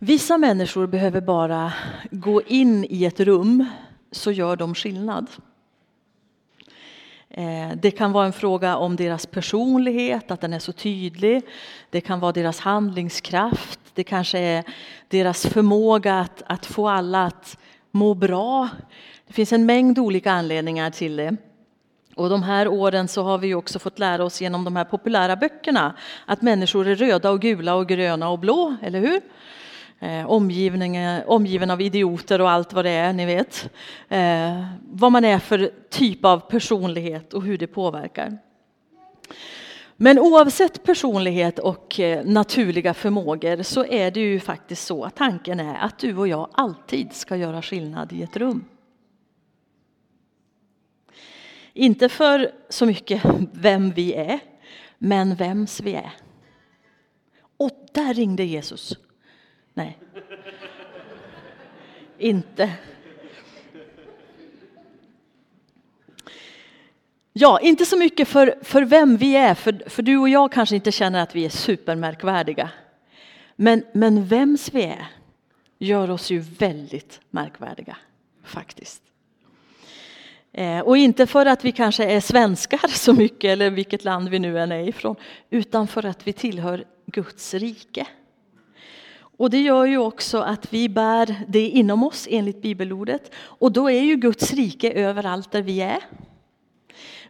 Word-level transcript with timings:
Vissa 0.00 0.38
människor 0.38 0.86
behöver 0.86 1.20
bara 1.20 1.72
gå 2.10 2.42
in 2.42 2.86
i 2.90 3.04
ett 3.04 3.20
rum 3.20 3.64
så 4.10 4.32
gör 4.32 4.56
de 4.56 4.74
skillnad. 4.74 5.26
Eh, 7.30 7.68
det 7.76 7.90
kan 7.90 8.12
vara 8.12 8.26
en 8.26 8.32
fråga 8.32 8.76
om 8.76 8.96
deras 8.96 9.26
personlighet, 9.26 10.30
att 10.30 10.40
den 10.40 10.52
är 10.52 10.58
så 10.58 10.72
tydlig. 10.72 11.42
Det 11.90 12.00
kan 12.00 12.20
vara 12.20 12.32
deras 12.32 12.60
handlingskraft. 12.60 13.80
Det 13.94 14.04
kanske 14.04 14.38
är 14.38 14.64
deras 15.08 15.46
förmåga 15.46 16.20
att, 16.20 16.42
att 16.46 16.66
få 16.66 16.88
alla 16.88 17.24
att 17.24 17.58
må 17.90 18.14
bra. 18.14 18.68
Det 19.26 19.32
finns 19.32 19.52
en 19.52 19.66
mängd 19.66 19.98
olika 19.98 20.32
anledningar 20.32 20.90
till 20.90 21.16
det. 21.16 21.36
Och 22.14 22.28
de 22.28 22.42
här 22.42 22.68
åren 22.68 23.08
så 23.08 23.22
har 23.22 23.38
vi 23.38 23.54
också 23.54 23.78
fått 23.78 23.98
lära 23.98 24.24
oss 24.24 24.40
genom 24.40 24.64
de 24.64 24.76
här 24.76 24.84
populära 24.84 25.36
böckerna 25.36 25.94
att 26.26 26.42
människor 26.42 26.88
är 26.88 26.94
röda 26.94 27.30
och 27.30 27.40
gula 27.40 27.74
och 27.74 27.88
gröna 27.88 28.28
och 28.28 28.38
blå, 28.38 28.76
eller 28.82 29.00
hur? 29.00 29.20
Eh, 30.00 30.26
omgiven 31.26 31.70
av 31.70 31.80
idioter 31.80 32.40
och 32.40 32.50
allt 32.50 32.72
vad 32.72 32.84
det 32.84 32.90
är, 32.90 33.12
ni 33.12 33.26
vet. 33.26 33.70
Eh, 34.08 34.66
vad 34.90 35.12
man 35.12 35.24
är 35.24 35.38
för 35.38 35.70
typ 35.90 36.24
av 36.24 36.40
personlighet 36.40 37.34
och 37.34 37.42
hur 37.42 37.58
det 37.58 37.66
påverkar. 37.66 38.38
Men 39.96 40.18
oavsett 40.18 40.82
personlighet 40.82 41.58
och 41.58 42.00
eh, 42.00 42.24
naturliga 42.24 42.94
förmågor 42.94 43.62
så 43.62 43.84
är 43.84 44.10
det 44.10 44.20
ju 44.20 44.40
faktiskt 44.40 44.86
så 44.86 45.04
att 45.04 45.16
tanken 45.16 45.60
är 45.60 45.78
att 45.78 45.98
du 45.98 46.16
och 46.16 46.28
jag 46.28 46.48
alltid 46.52 47.12
ska 47.12 47.36
göra 47.36 47.62
skillnad 47.62 48.12
i 48.12 48.22
ett 48.22 48.36
rum. 48.36 48.64
Inte 51.72 52.08
för 52.08 52.50
så 52.68 52.86
mycket 52.86 53.22
vem 53.52 53.90
vi 53.90 54.14
är, 54.14 54.40
men 54.98 55.34
vems 55.34 55.80
vi 55.80 55.94
är. 55.94 56.12
Och 57.56 57.70
där 57.92 58.14
ringde 58.14 58.44
Jesus. 58.44 58.98
Nej. 59.78 59.98
Inte. 62.18 62.72
Ja, 67.32 67.60
inte 67.60 67.84
så 67.84 67.96
mycket 67.96 68.28
för, 68.28 68.58
för 68.62 68.82
vem 68.82 69.16
vi 69.16 69.36
är, 69.36 69.54
för, 69.54 69.88
för 69.90 70.02
du 70.02 70.16
och 70.16 70.28
jag 70.28 70.52
kanske 70.52 70.74
inte 70.74 70.92
känner 70.92 71.22
att 71.22 71.34
vi 71.34 71.44
är 71.44 71.48
supermärkvärdiga. 71.48 72.70
Men, 73.56 73.84
men 73.92 74.24
vems 74.24 74.74
vi 74.74 74.82
är 74.82 75.06
gör 75.78 76.10
oss 76.10 76.30
ju 76.30 76.38
väldigt 76.38 77.20
märkvärdiga, 77.30 77.96
faktiskt. 78.44 79.02
Eh, 80.52 80.80
och 80.80 80.96
inte 80.96 81.26
för 81.26 81.46
att 81.46 81.64
vi 81.64 81.72
kanske 81.72 82.04
är 82.04 82.20
svenskar 82.20 82.88
så 82.88 83.12
mycket, 83.12 83.48
eller 83.48 83.70
vilket 83.70 84.04
land 84.04 84.28
vi 84.28 84.38
nu 84.38 84.58
än 84.58 84.72
är 84.72 84.88
ifrån, 84.88 85.16
utan 85.50 85.88
för 85.88 86.06
att 86.06 86.26
vi 86.26 86.32
tillhör 86.32 86.84
Guds 87.06 87.54
rike. 87.54 88.06
Och 89.38 89.50
det 89.50 89.60
gör 89.60 89.86
ju 89.86 89.98
också 89.98 90.38
att 90.38 90.72
vi 90.72 90.88
bär 90.88 91.44
det 91.48 91.68
inom 91.68 92.02
oss 92.02 92.28
enligt 92.30 92.62
bibelordet. 92.62 93.34
Och 93.34 93.72
då 93.72 93.90
är 93.90 94.02
ju 94.02 94.16
Guds 94.16 94.52
rike 94.52 94.92
överallt 94.92 95.52
där 95.52 95.62
vi 95.62 95.80
är. 95.80 96.04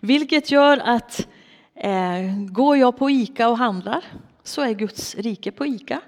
Vilket 0.01 0.51
gör 0.51 0.79
att 0.79 1.29
eh, 1.75 2.47
går 2.51 2.77
jag 2.77 2.97
på 2.97 3.11
ICA 3.11 3.49
och 3.49 3.59
handlar 3.59 4.05
så 4.43 4.63
är 4.63 4.73
Guds 4.73 5.15
rike 5.15 5.53
på 5.53 5.67
ICA. 5.67 6.01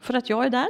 För 0.00 0.14
att 0.14 0.30
jag 0.30 0.44
är 0.46 0.50
där. 0.50 0.68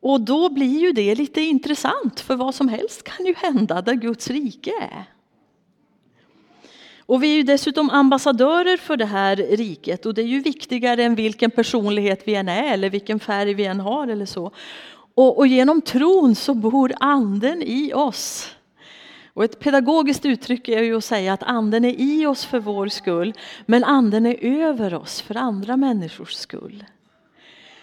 Och 0.00 0.20
då 0.20 0.48
blir 0.48 0.80
ju 0.80 0.92
det 0.92 1.14
lite 1.14 1.40
intressant 1.40 2.20
för 2.20 2.36
vad 2.36 2.54
som 2.54 2.68
helst 2.68 3.02
kan 3.02 3.26
ju 3.26 3.34
hända 3.34 3.82
där 3.82 3.94
Guds 3.94 4.30
rike 4.30 4.70
är. 4.80 5.11
Och 7.06 7.22
vi 7.22 7.32
är 7.32 7.36
ju 7.36 7.42
dessutom 7.42 7.90
ambassadörer 7.90 8.76
för 8.76 8.96
det 8.96 9.04
här 9.04 9.36
riket 9.36 10.06
och 10.06 10.14
det 10.14 10.22
är 10.22 10.26
ju 10.26 10.40
viktigare 10.40 11.04
än 11.04 11.14
vilken 11.14 11.50
personlighet 11.50 12.22
vi 12.24 12.34
än 12.34 12.48
är 12.48 12.72
eller 12.72 12.90
vilken 12.90 13.20
färg 13.20 13.54
vi 13.54 13.64
än 13.64 13.80
har 13.80 14.08
eller 14.08 14.26
så. 14.26 14.52
Och, 15.14 15.38
och 15.38 15.46
genom 15.46 15.82
tron 15.82 16.34
så 16.34 16.54
bor 16.54 16.92
anden 17.00 17.62
i 17.62 17.92
oss. 17.94 18.50
Och 19.34 19.44
ett 19.44 19.58
pedagogiskt 19.58 20.26
uttryck 20.26 20.68
är 20.68 20.82
ju 20.82 20.96
att 20.96 21.04
säga 21.04 21.32
att 21.32 21.42
anden 21.42 21.84
är 21.84 21.94
i 21.98 22.26
oss 22.26 22.44
för 22.44 22.58
vår 22.58 22.88
skull 22.88 23.34
men 23.66 23.84
anden 23.84 24.26
är 24.26 24.44
över 24.44 24.94
oss 24.94 25.20
för 25.20 25.36
andra 25.36 25.76
människors 25.76 26.32
skull. 26.32 26.84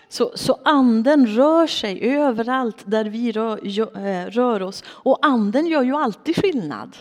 Så, 0.10 0.32
så 0.36 0.60
anden 0.66 1.28
rör 1.28 1.68
sig 1.68 2.02
överallt 2.02 2.78
där 2.86 3.06
vi 3.06 3.32
rör, 3.32 3.60
eh, 4.06 4.26
rör 4.26 4.62
oss 4.62 4.84
och 4.88 5.20
anden 5.22 5.68
gör 5.68 5.84
ju 5.84 5.96
alltid 5.96 6.36
skillnad. 6.36 6.98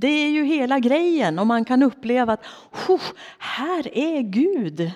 Det 0.00 0.08
är 0.08 0.30
ju 0.30 0.44
hela 0.44 0.78
grejen 0.78 1.38
om 1.38 1.48
man 1.48 1.64
kan 1.64 1.82
uppleva 1.82 2.32
att 2.32 2.44
här 3.38 3.98
är 3.98 4.22
Gud. 4.22 4.90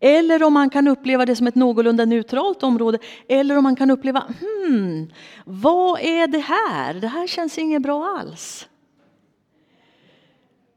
Eller 0.00 0.42
om 0.42 0.52
man 0.52 0.70
kan 0.70 0.88
uppleva 0.88 1.26
det 1.26 1.36
som 1.36 1.46
ett 1.46 1.54
någorlunda 1.54 2.04
neutralt 2.04 2.62
område. 2.62 2.98
Eller 3.28 3.56
om 3.56 3.62
man 3.62 3.76
kan 3.76 3.90
uppleva, 3.90 4.24
hmm, 4.40 5.12
vad 5.44 6.00
är 6.00 6.26
det 6.26 6.38
här? 6.38 6.94
Det 6.94 7.08
här 7.08 7.26
känns 7.26 7.58
inget 7.58 7.82
bra 7.82 8.18
alls. 8.18 8.68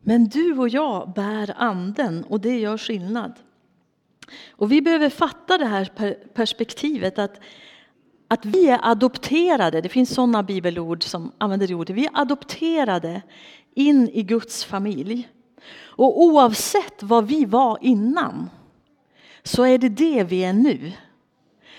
Men 0.02 0.30
du 0.30 0.58
och 0.58 0.70
jag 0.70 1.14
bär 1.14 1.54
anden 1.58 2.24
och 2.24 2.42
det 2.42 2.60
gör 2.60 2.78
skillnad. 2.78 3.34
Och 4.52 4.72
vi 4.72 4.82
behöver 4.82 5.10
fatta 5.10 5.58
det 5.58 5.66
här 5.66 5.86
perspektivet 6.34 7.20
att 7.20 7.42
att 8.32 8.46
vi 8.46 8.70
är 8.70 8.80
adopterade, 8.84 9.82
det 9.82 9.90
finns 9.90 10.14
sådana 10.14 10.44
bibelord 10.44 11.04
som 11.04 11.32
använder 11.38 11.68
det 11.68 11.76
ordet, 11.76 11.96
vi 11.96 12.06
är 12.06 12.12
adopterade 12.14 13.22
in 13.76 14.10
i 14.14 14.24
Guds 14.24 14.64
familj. 14.66 15.28
Och 15.78 16.22
oavsett 16.22 17.04
vad 17.04 17.28
vi 17.28 17.46
var 17.46 17.78
innan 17.82 18.50
så 19.44 19.64
är 19.64 19.78
det 19.78 19.90
det 19.90 20.24
vi 20.24 20.44
är 20.44 20.54
nu. 20.54 20.92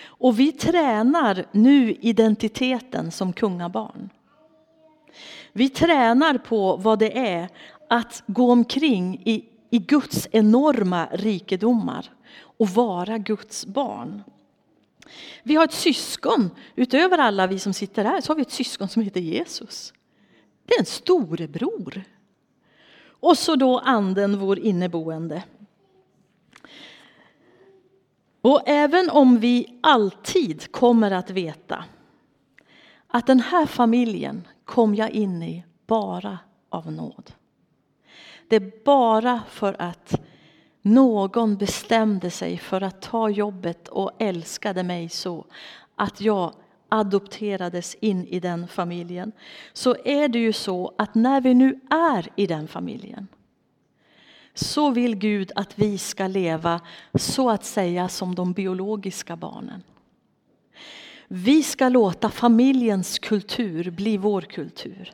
Och 0.04 0.40
vi 0.40 0.52
tränar 0.52 1.44
nu 1.52 1.92
identiteten 2.00 3.10
som 3.10 3.32
kungabarn. 3.32 4.10
Vi 5.52 5.68
tränar 5.68 6.38
på 6.38 6.76
vad 6.76 6.98
det 6.98 7.18
är 7.18 7.48
att 7.88 8.22
gå 8.26 8.52
omkring 8.52 9.22
i, 9.24 9.44
i 9.70 9.78
Guds 9.78 10.28
enorma 10.32 11.06
rikedomar 11.12 12.10
och 12.58 12.68
vara 12.68 13.18
Guds 13.18 13.66
barn. 13.66 14.22
Vi 15.42 15.54
har 15.54 15.64
ett 15.64 15.72
syskon, 15.72 16.50
utöver 16.74 17.18
alla 17.18 17.46
vi 17.46 17.58
som 17.58 17.72
sitter 17.72 18.04
här, 18.04 18.20
så 18.20 18.30
har 18.30 18.36
vi 18.36 18.42
ett 18.42 18.50
syskon 18.50 18.88
som 18.88 19.02
heter 19.02 19.20
Jesus. 19.20 19.92
Det 20.64 20.74
är 20.74 20.80
en 20.80 20.86
storebror. 20.86 22.04
Och 23.04 23.38
så 23.38 23.56
då 23.56 23.78
anden, 23.78 24.38
vår 24.38 24.58
inneboende. 24.58 25.42
Och 28.40 28.62
även 28.66 29.10
om 29.10 29.38
vi 29.38 29.78
alltid 29.80 30.72
kommer 30.72 31.10
att 31.10 31.30
veta 31.30 31.84
att 33.06 33.26
den 33.26 33.40
här 33.40 33.66
familjen 33.66 34.48
kom 34.64 34.94
jag 34.94 35.10
in 35.10 35.42
i 35.42 35.64
bara 35.86 36.38
av 36.68 36.92
nåd. 36.92 37.32
Det 38.48 38.56
är 38.56 38.84
bara 38.84 39.42
för 39.48 39.76
att 39.78 40.20
någon 40.82 41.56
bestämde 41.56 42.30
sig 42.30 42.58
för 42.58 42.80
att 42.80 43.02
ta 43.02 43.28
jobbet 43.28 43.88
och 43.88 44.10
älskade 44.18 44.82
mig 44.82 45.08
så 45.08 45.44
att 45.96 46.20
jag 46.20 46.54
adopterades 46.88 47.94
in 47.94 48.26
i 48.26 48.40
den 48.40 48.68
familjen. 48.68 49.32
Så 49.72 49.96
är 50.04 50.28
det 50.28 50.38
ju 50.38 50.52
så 50.52 50.94
att 50.98 51.14
när 51.14 51.40
vi 51.40 51.54
nu 51.54 51.80
är 51.90 52.28
i 52.36 52.46
den 52.46 52.68
familjen 52.68 53.28
så 54.54 54.90
vill 54.90 55.14
Gud 55.14 55.52
att 55.54 55.78
vi 55.78 55.98
ska 55.98 56.26
leva 56.26 56.80
så 57.14 57.50
att 57.50 57.64
säga 57.64 58.08
som 58.08 58.34
de 58.34 58.52
biologiska 58.52 59.36
barnen. 59.36 59.82
Vi 61.28 61.62
ska 61.62 61.88
låta 61.88 62.30
familjens 62.30 63.18
kultur 63.18 63.90
bli 63.90 64.16
vår 64.16 64.40
kultur. 64.40 65.12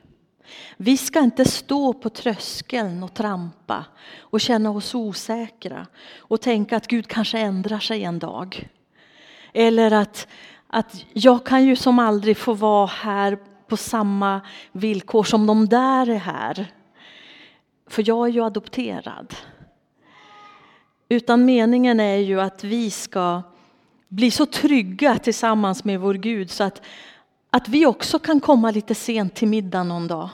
Vi 0.77 0.97
ska 0.97 1.21
inte 1.21 1.45
stå 1.45 1.93
på 1.93 2.11
tröskeln 2.11 3.03
och 3.03 3.15
trampa 3.15 3.85
och 4.21 4.41
känna 4.41 4.71
oss 4.71 4.95
osäkra 4.95 5.87
och 6.19 6.41
tänka 6.41 6.77
att 6.77 6.87
Gud 6.87 7.07
kanske 7.07 7.39
ändrar 7.39 7.79
sig 7.79 8.05
en 8.05 8.19
dag. 8.19 8.69
Eller 9.53 9.91
att, 9.91 10.29
att 10.67 11.05
jag 11.13 11.47
kan 11.47 11.65
ju 11.65 11.77
som 11.77 11.99
aldrig 11.99 12.37
få 12.37 12.55
vara 12.55 12.87
här 12.87 13.39
på 13.69 13.77
samma 13.77 14.41
villkor 14.73 15.25
som 15.25 15.47
de 15.47 15.69
där 15.69 16.09
är 16.11 16.19
här. 16.19 16.73
För 17.87 18.05
jag 18.07 18.29
är 18.29 18.33
ju 18.33 18.45
adopterad. 18.45 19.35
Utan 21.09 21.45
meningen 21.45 22.01
är 22.01 22.17
ju 22.17 22.41
att 22.41 22.65
vi 22.65 22.91
ska 22.91 23.43
bli 24.09 24.31
så 24.31 24.47
trygga 24.47 25.19
tillsammans 25.19 25.85
med 25.85 26.01
vår 26.01 26.15
Gud 26.15 26.51
så 26.51 26.65
att 26.65 26.83
att 27.51 27.69
vi 27.69 27.87
också 27.87 28.19
kan 28.19 28.41
komma 28.41 28.71
lite 28.71 28.95
sent 28.95 29.35
till 29.35 29.49
middag 29.49 29.83
någon 29.83 30.09
dag. 30.09 30.29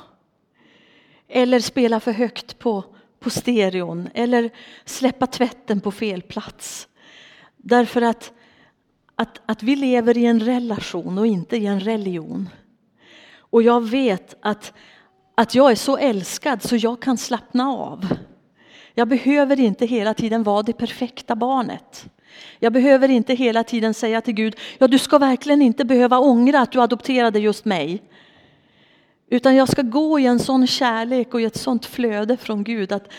Eller 1.28 1.60
spela 1.60 2.00
för 2.00 2.12
högt 2.12 2.58
på, 2.58 2.84
på 3.20 3.30
stereon. 3.30 4.08
Eller 4.14 4.50
släppa 4.84 5.26
tvätten 5.26 5.80
på 5.80 5.92
fel 5.92 6.22
plats. 6.22 6.88
Därför 7.56 8.02
att, 8.02 8.32
att, 9.16 9.40
att 9.46 9.62
vi 9.62 9.76
lever 9.76 10.18
i 10.18 10.26
en 10.26 10.40
relation 10.40 11.18
och 11.18 11.26
inte 11.26 11.56
i 11.56 11.66
en 11.66 11.80
religion. 11.80 12.48
Och 13.36 13.62
jag 13.62 13.80
vet 13.88 14.34
att, 14.40 14.72
att 15.34 15.54
jag 15.54 15.70
är 15.70 15.76
så 15.76 15.96
älskad 15.96 16.62
så 16.62 16.76
jag 16.76 17.02
kan 17.02 17.18
slappna 17.18 17.68
av. 17.68 18.06
Jag 18.94 19.08
behöver 19.08 19.60
inte 19.60 19.86
hela 19.86 20.14
tiden 20.14 20.42
vara 20.42 20.62
det 20.62 20.72
perfekta 20.72 21.36
barnet. 21.36 22.06
Jag 22.58 22.72
behöver 22.72 23.08
inte 23.08 23.34
hela 23.34 23.64
tiden 23.64 23.94
säga 23.94 24.20
till 24.20 24.34
Gud, 24.34 24.56
ja 24.78 24.88
du 24.88 24.98
ska 24.98 25.18
verkligen 25.18 25.62
inte 25.62 25.84
behöva 25.84 26.18
ångra 26.18 26.60
att 26.60 26.72
du 26.72 26.80
adopterade 26.80 27.38
just 27.38 27.64
mig. 27.64 28.02
Utan 29.28 29.56
jag 29.56 29.68
ska 29.68 29.82
gå 29.82 30.18
i 30.18 30.26
en 30.26 30.38
sån 30.38 30.66
kärlek 30.66 31.34
och 31.34 31.40
i 31.40 31.44
ett 31.44 31.56
sånt 31.56 31.86
flöde 31.86 32.36
från 32.36 32.64
Gud 32.64 32.92
att, 32.92 33.12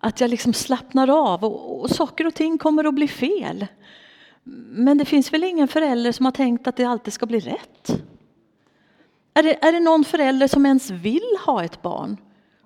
att 0.00 0.20
jag 0.20 0.30
liksom 0.30 0.52
slappnar 0.52 1.10
av 1.10 1.44
och, 1.44 1.80
och 1.80 1.90
saker 1.90 2.26
och 2.26 2.34
ting 2.34 2.58
kommer 2.58 2.84
att 2.84 2.94
bli 2.94 3.08
fel. 3.08 3.66
Men 4.70 4.98
det 4.98 5.04
finns 5.04 5.32
väl 5.32 5.44
ingen 5.44 5.68
förälder 5.68 6.12
som 6.12 6.24
har 6.24 6.32
tänkt 6.32 6.66
att 6.66 6.76
det 6.76 6.84
alltid 6.84 7.12
ska 7.12 7.26
bli 7.26 7.40
rätt? 7.40 8.02
Är 9.34 9.42
det, 9.42 9.64
är 9.64 9.72
det 9.72 9.80
någon 9.80 10.04
förälder 10.04 10.48
som 10.48 10.66
ens 10.66 10.90
vill 10.90 11.36
ha 11.46 11.64
ett 11.64 11.82
barn 11.82 12.16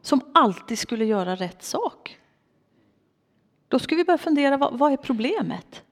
som 0.02 0.20
alltid 0.34 0.78
skulle 0.78 1.04
göra 1.04 1.37
rätt 1.37 1.62
sak? 1.62 2.19
Då 3.69 3.78
ska 3.78 3.96
vi 3.96 4.04
börja 4.04 4.19
fundera, 4.19 4.56
vad, 4.56 4.78
vad 4.78 4.93
är 4.93 4.96
problemet? 4.96 5.82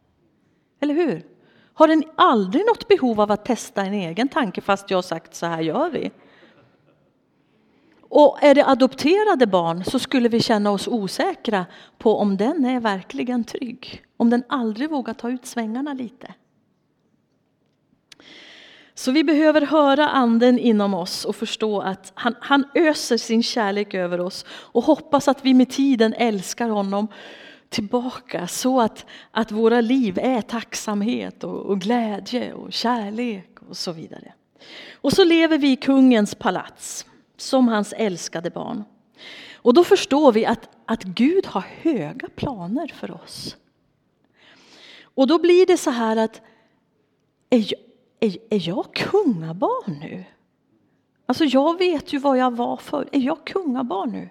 Eller 0.81 0.95
hur? 0.95 1.27
Har 1.75 1.89
den 1.89 2.05
aldrig 2.17 2.67
något 2.67 2.89
behov 2.89 3.21
av 3.21 3.31
att 3.31 3.45
testa 3.45 3.83
en 3.83 3.95
egen 3.95 4.29
tanke 4.29 4.61
fast 4.61 4.91
jag 4.91 4.97
har 4.97 5.03
sagt 5.03 5.35
så 5.35 5.47
här 5.47 5.61
gör 5.61 5.91
vi? 5.91 6.11
Och 8.11 8.39
är 8.43 8.55
det 8.55 8.67
adopterade 8.67 9.47
barn 9.47 9.85
så 9.85 9.99
skulle 9.99 10.29
vi 10.29 10.41
känna 10.41 10.71
oss 10.71 10.89
osäkra 10.89 11.67
på 11.99 12.17
om 12.17 12.37
den 12.37 12.65
är 12.65 12.81
verkligen 12.81 13.45
trygg. 13.45 14.05
Om 14.17 14.31
den 14.31 14.43
aldrig 14.49 14.91
vågar 14.91 15.15
ta 15.15 15.31
ut 15.31 15.47
svängarna 15.47 15.93
lite. 15.93 16.35
Så 18.95 19.13
vi 19.13 19.25
behöver 19.25 19.61
höra 19.61 20.09
anden 20.09 20.59
inom 20.59 20.95
oss 20.95 21.25
och 21.25 21.37
förstå 21.37 21.81
att 21.81 22.13
han, 22.15 22.35
han 22.41 22.65
öser 22.75 23.17
sin 23.17 23.43
kärlek 23.43 23.95
över 23.95 24.21
oss 24.21 24.45
och 24.51 24.85
hoppas 24.85 25.29
att 25.29 25.45
vi 25.45 25.55
med 25.55 25.71
tiden 25.71 26.15
älskar 26.15 26.69
honom 26.69 27.09
tillbaka 27.71 28.47
så 28.47 28.81
att, 28.81 29.07
att 29.31 29.53
våra 29.53 29.81
liv 29.81 30.19
är 30.19 30.43
tacksamhet 30.43 31.45
och, 31.45 31.61
och 31.61 31.81
glädje 31.81 32.53
och 32.53 32.73
kärlek 32.73 33.59
och 33.69 33.77
så 33.77 33.93
vidare. 33.93 34.33
Och 34.93 35.13
så 35.13 35.25
lever 35.25 35.59
vi 35.59 35.73
i 35.73 35.77
kungens 35.77 36.35
palats 36.35 37.07
som 37.37 37.69
hans 37.69 37.93
älskade 37.93 38.51
barn. 38.51 38.85
Och 39.55 39.75
då 39.75 39.85
förstår 39.85 40.33
vi 40.33 40.47
att, 40.47 40.69
att 40.85 41.03
Gud 41.03 41.47
har 41.47 41.65
höga 41.81 42.29
planer 42.29 42.93
för 42.95 43.11
oss. 43.11 43.57
Och 45.03 45.27
då 45.27 45.39
blir 45.39 45.67
det 45.67 45.77
så 45.77 45.91
här 45.91 46.17
att 46.17 46.41
är 47.51 47.59
jag, 47.59 47.81
är, 48.21 48.37
är 48.51 48.69
jag 48.69 48.95
kungabarn 48.95 49.99
nu? 50.01 50.25
Alltså 51.27 51.45
jag 51.45 51.79
vet 51.79 52.13
ju 52.13 52.19
vad 52.19 52.39
jag 52.39 52.57
var 52.57 52.77
för. 52.77 53.09
Är 53.13 53.21
jag 53.21 53.45
kungabarn 53.45 54.13
nu? 54.13 54.29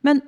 Men, 0.00 0.20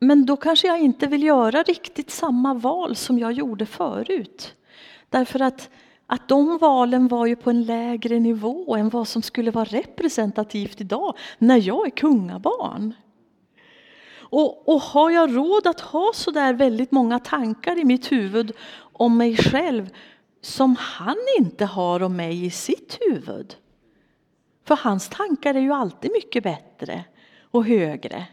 men 0.00 0.26
då 0.26 0.36
kanske 0.36 0.66
jag 0.66 0.80
inte 0.80 1.06
vill 1.06 1.22
göra 1.22 1.62
riktigt 1.62 2.10
samma 2.10 2.54
val 2.54 2.96
som 2.96 3.18
jag 3.18 3.32
gjorde 3.32 3.66
förut. 3.66 4.54
Därför 5.08 5.40
att 5.40 5.70
att 6.12 6.28
de 6.28 6.58
valen 6.58 7.08
var 7.08 7.26
ju 7.26 7.36
på 7.36 7.50
en 7.50 7.64
lägre 7.64 8.20
nivå 8.20 8.76
än 8.76 8.88
vad 8.88 9.08
som 9.08 9.22
skulle 9.22 9.50
vara 9.50 9.64
representativt 9.64 10.80
idag 10.80 11.16
när 11.38 11.56
jag 11.56 11.86
är 11.86 11.90
kungabarn. 11.90 12.94
Och, 14.18 14.68
och 14.68 14.80
har 14.80 15.10
jag 15.10 15.36
råd 15.36 15.66
att 15.66 15.80
ha 15.80 16.10
så 16.14 16.30
där 16.30 16.54
väldigt 16.54 16.90
många 16.90 17.18
tankar 17.18 17.78
i 17.78 17.84
mitt 17.84 18.12
huvud 18.12 18.52
om 18.80 19.16
mig 19.16 19.36
själv 19.36 19.90
som 20.40 20.76
han 20.78 21.16
inte 21.38 21.64
har 21.64 22.02
om 22.02 22.16
mig 22.16 22.44
i 22.44 22.50
sitt 22.50 22.98
huvud? 23.00 23.54
För 24.64 24.76
hans 24.76 25.08
tankar 25.08 25.54
är 25.54 25.60
ju 25.60 25.72
alltid 25.72 26.12
mycket 26.12 26.42
bättre 26.42 27.04
och 27.50 27.64
högre. 27.64 28.26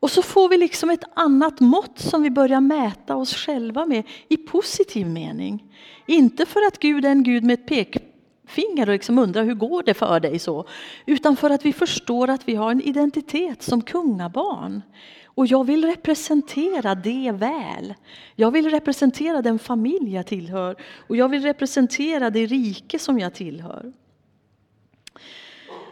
Och 0.00 0.10
så 0.10 0.22
får 0.22 0.48
vi 0.48 0.58
liksom 0.58 0.90
ett 0.90 1.04
annat 1.14 1.60
mått 1.60 1.98
som 1.98 2.22
vi 2.22 2.30
börjar 2.30 2.60
mäta 2.60 3.16
oss 3.16 3.34
själva 3.34 3.86
med 3.86 4.02
i 4.28 4.36
positiv 4.36 5.06
mening. 5.06 5.64
Inte 6.06 6.46
för 6.46 6.66
att 6.66 6.78
Gud 6.78 7.04
är 7.04 7.10
en 7.10 7.22
Gud 7.22 7.44
med 7.44 7.54
ett 7.54 7.66
pekfinger 7.66 8.88
och 8.88 8.92
liksom 8.92 9.18
undrar 9.18 9.44
hur 9.44 9.54
går 9.54 9.82
det 9.82 9.94
för 9.94 10.20
dig 10.20 10.38
så. 10.38 10.66
Utan 11.06 11.36
för 11.36 11.50
att 11.50 11.64
vi 11.64 11.72
förstår 11.72 12.30
att 12.30 12.48
vi 12.48 12.54
har 12.54 12.70
en 12.70 12.80
identitet 12.80 13.62
som 13.62 13.82
kungabarn. 13.82 14.82
Och 15.24 15.46
jag 15.46 15.64
vill 15.64 15.84
representera 15.84 16.94
det 16.94 17.32
väl. 17.32 17.94
Jag 18.34 18.50
vill 18.50 18.70
representera 18.70 19.42
den 19.42 19.58
familj 19.58 20.14
jag 20.14 20.26
tillhör. 20.26 20.76
Och 21.08 21.16
jag 21.16 21.28
vill 21.28 21.42
representera 21.42 22.30
det 22.30 22.46
rike 22.46 22.98
som 22.98 23.18
jag 23.18 23.34
tillhör. 23.34 23.92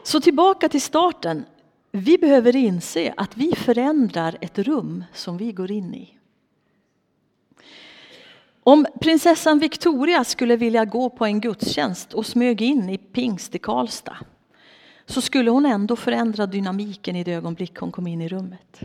Så 0.03 0.21
tillbaka 0.21 0.69
till 0.69 0.83
starten. 0.83 1.45
Vi 1.97 2.19
behöver 2.19 2.57
inse 2.57 3.15
att 3.17 3.37
vi 3.37 3.53
förändrar 3.57 4.39
ett 4.41 4.59
rum 4.59 5.05
som 5.13 5.37
vi 5.37 5.53
går 5.53 5.71
in 5.71 5.95
i. 5.95 6.19
Om 8.63 8.87
prinsessan 9.01 9.59
Victoria 9.59 10.25
skulle 10.25 10.57
vilja 10.57 10.85
gå 10.85 11.11
på 11.11 11.25
en 11.25 11.41
gudstjänst 11.41 12.15
och 12.15 12.27
smög 12.27 12.63
in 12.63 12.89
i 12.89 12.99
pingst 12.99 13.55
i 13.55 13.59
Karlstad 13.59 14.17
så 15.07 15.21
skulle 15.21 15.51
hon 15.51 15.67
ändå 15.67 15.97
förändra 15.97 16.47
dynamiken 16.47 17.17
i 17.17 17.25
det 17.25 17.33
ögonblick 17.33 17.77
hon 17.77 17.93
kom 17.93 18.07
in 18.07 18.21
i 18.21 18.29
rummet. 18.29 18.81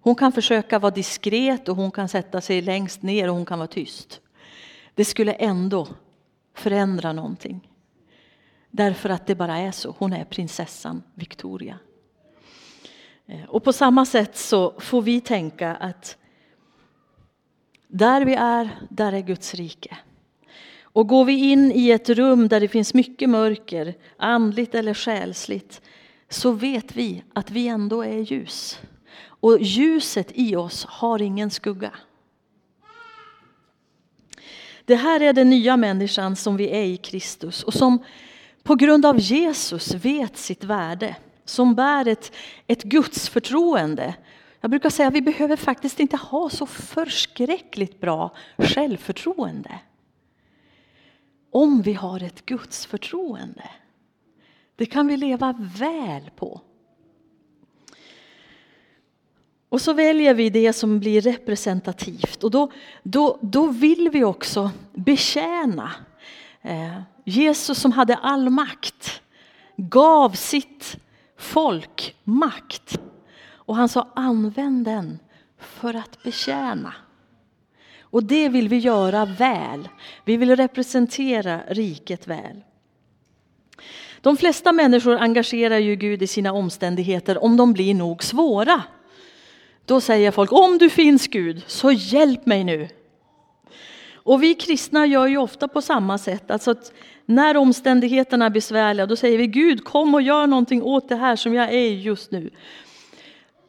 Hon 0.00 0.14
kan 0.14 0.32
försöka 0.32 0.78
vara 0.78 0.94
diskret 0.94 1.68
och 1.68 1.76
hon 1.76 1.90
kan 1.90 2.08
sätta 2.08 2.40
sig 2.40 2.62
längst 2.62 3.02
ner 3.02 3.28
och 3.28 3.34
hon 3.34 3.46
kan 3.46 3.58
vara 3.58 3.68
tyst. 3.68 4.20
Det 4.94 5.04
skulle 5.04 5.32
ändå 5.32 5.88
förändra 6.54 7.12
någonting. 7.12 7.68
Därför 8.70 9.08
att 9.08 9.26
det 9.26 9.34
bara 9.34 9.58
är 9.58 9.72
så. 9.72 9.94
Hon 9.98 10.12
är 10.12 10.24
prinsessan 10.24 11.02
Victoria. 11.14 11.78
Eh, 13.30 13.44
och 13.48 13.64
på 13.64 13.72
samma 13.72 14.06
sätt 14.06 14.36
så 14.36 14.74
får 14.80 15.02
vi 15.02 15.20
tänka 15.20 15.74
att 15.74 16.16
där 17.88 18.24
vi 18.24 18.34
är, 18.34 18.70
där 18.88 19.12
är 19.12 19.20
Guds 19.20 19.54
rike. 19.54 19.96
Och 20.82 21.06
går 21.06 21.24
vi 21.24 21.50
in 21.50 21.72
i 21.72 21.90
ett 21.90 22.08
rum 22.08 22.48
där 22.48 22.60
det 22.60 22.68
finns 22.68 22.94
mycket 22.94 23.28
mörker, 23.28 23.94
andligt 24.16 24.74
eller 24.74 24.94
själsligt, 24.94 25.82
så 26.28 26.52
vet 26.52 26.96
vi 26.96 27.22
att 27.32 27.50
vi 27.50 27.68
ändå 27.68 28.02
är 28.02 28.18
ljus. 28.18 28.80
Och 29.22 29.58
ljuset 29.60 30.28
i 30.34 30.56
oss 30.56 30.84
har 30.84 31.22
ingen 31.22 31.50
skugga. 31.50 31.92
Det 34.84 34.96
här 34.96 35.20
är 35.20 35.32
den 35.32 35.50
nya 35.50 35.76
människan 35.76 36.36
som 36.36 36.56
vi 36.56 36.70
är 36.70 36.84
i 36.84 36.96
Kristus 36.96 37.62
och 37.62 37.74
som 37.74 38.04
på 38.62 38.74
grund 38.74 39.06
av 39.06 39.18
Jesus 39.18 39.94
vet 39.94 40.36
sitt 40.36 40.64
värde 40.64 41.16
som 41.50 41.74
bär 41.74 42.08
ett, 42.08 42.32
ett 42.66 42.82
gudsförtroende. 42.82 44.14
Jag 44.60 44.70
brukar 44.70 44.90
säga 44.90 45.08
att 45.08 45.14
vi 45.14 45.22
behöver 45.22 45.56
faktiskt 45.56 46.00
inte 46.00 46.16
ha 46.16 46.50
så 46.50 46.66
förskräckligt 46.66 48.00
bra 48.00 48.34
självförtroende. 48.58 49.78
Om 51.50 51.82
vi 51.82 51.92
har 51.92 52.22
ett 52.22 52.46
gudsförtroende. 52.46 53.70
Det 54.76 54.86
kan 54.86 55.06
vi 55.06 55.16
leva 55.16 55.54
väl 55.78 56.30
på. 56.36 56.60
Och 59.68 59.80
så 59.80 59.92
väljer 59.92 60.34
vi 60.34 60.50
det 60.50 60.72
som 60.72 61.00
blir 61.00 61.20
representativt 61.20 62.44
och 62.44 62.50
då, 62.50 62.72
då, 63.02 63.38
då 63.42 63.66
vill 63.66 64.10
vi 64.12 64.24
också 64.24 64.70
betjäna. 64.92 65.90
Eh, 66.62 67.00
Jesus 67.24 67.78
som 67.78 67.92
hade 67.92 68.16
all 68.16 68.50
makt 68.50 69.22
gav 69.76 70.30
sitt 70.30 70.96
folk 71.40 72.14
makt. 72.24 73.00
Och 73.52 73.76
han 73.76 73.88
sa 73.88 74.08
använd 74.14 74.84
den 74.84 75.18
för 75.58 75.94
att 75.94 76.22
betjäna. 76.22 76.94
Och 78.00 78.24
det 78.24 78.48
vill 78.48 78.68
vi 78.68 78.78
göra 78.78 79.24
väl. 79.24 79.88
Vi 80.24 80.36
vill 80.36 80.56
representera 80.56 81.60
riket 81.68 82.26
väl. 82.26 82.64
De 84.20 84.36
flesta 84.36 84.72
människor 84.72 85.16
engagerar 85.16 85.78
ju 85.78 85.96
Gud 85.96 86.22
i 86.22 86.26
sina 86.26 86.52
omständigheter 86.52 87.44
om 87.44 87.56
de 87.56 87.72
blir 87.72 87.94
nog 87.94 88.24
svåra. 88.24 88.82
Då 89.84 90.00
säger 90.00 90.30
folk 90.30 90.52
om 90.52 90.78
du 90.78 90.90
finns 90.90 91.26
Gud 91.26 91.62
så 91.66 91.92
hjälp 91.92 92.46
mig 92.46 92.64
nu. 92.64 92.88
Och 94.22 94.42
vi 94.42 94.54
kristna 94.54 95.06
gör 95.06 95.26
ju 95.26 95.36
ofta 95.36 95.68
på 95.68 95.82
samma 95.82 96.18
sätt. 96.18 96.50
Alltså 96.50 96.70
att 96.70 96.92
när 97.26 97.56
omständigheterna 97.56 98.46
är 98.46 98.50
besvärliga 98.50 99.06
då 99.06 99.16
säger 99.16 99.38
vi 99.38 99.46
Gud 99.46 99.84
kom 99.84 100.14
och 100.14 100.22
gör 100.22 100.46
någonting 100.46 100.82
åt 100.82 101.08
det 101.08 101.16
här 101.16 101.36
som 101.36 101.54
jag 101.54 101.72
är 101.72 101.88
just 101.88 102.30
nu. 102.30 102.50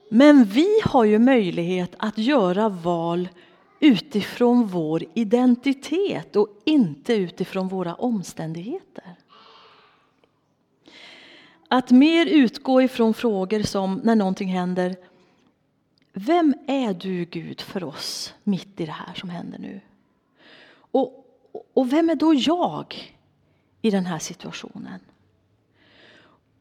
Men 0.09 0.43
vi 0.43 0.67
har 0.83 1.03
ju 1.03 1.19
möjlighet 1.19 1.95
att 1.97 2.17
göra 2.17 2.69
val 2.69 3.29
utifrån 3.79 4.67
vår 4.67 5.03
identitet 5.13 6.35
och 6.35 6.47
inte 6.65 7.13
utifrån 7.13 7.67
våra 7.67 7.95
omständigheter. 7.95 9.15
Att 11.67 11.91
mer 11.91 12.25
utgå 12.25 12.81
ifrån 12.81 13.13
frågor 13.13 13.63
som 13.63 14.01
när 14.03 14.15
någonting 14.15 14.49
händer. 14.49 14.95
Vem 16.13 16.53
är 16.67 16.93
du 16.93 17.25
Gud 17.25 17.61
för 17.61 17.83
oss 17.83 18.33
mitt 18.43 18.79
i 18.79 18.85
det 18.85 18.91
här 18.91 19.13
som 19.13 19.29
händer 19.29 19.59
nu? 19.59 19.81
Och, 20.91 21.25
och 21.73 21.93
vem 21.93 22.09
är 22.09 22.15
då 22.15 22.33
jag 22.33 23.17
i 23.81 23.89
den 23.89 24.05
här 24.05 24.19
situationen? 24.19 24.99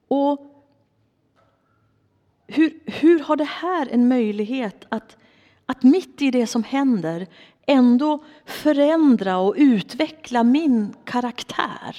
Och 0.08 0.50
hur, 2.46 2.80
hur 2.86 3.18
har 3.18 3.36
det 3.36 3.44
här 3.44 3.88
en 3.90 4.08
möjlighet 4.08 4.84
att, 4.88 5.16
att 5.66 5.82
mitt 5.82 6.22
i 6.22 6.30
det 6.30 6.46
som 6.46 6.64
händer 6.64 7.26
ändå 7.66 8.24
förändra 8.44 9.38
och 9.38 9.54
utveckla 9.58 10.44
min 10.44 10.94
karaktär? 11.04 11.96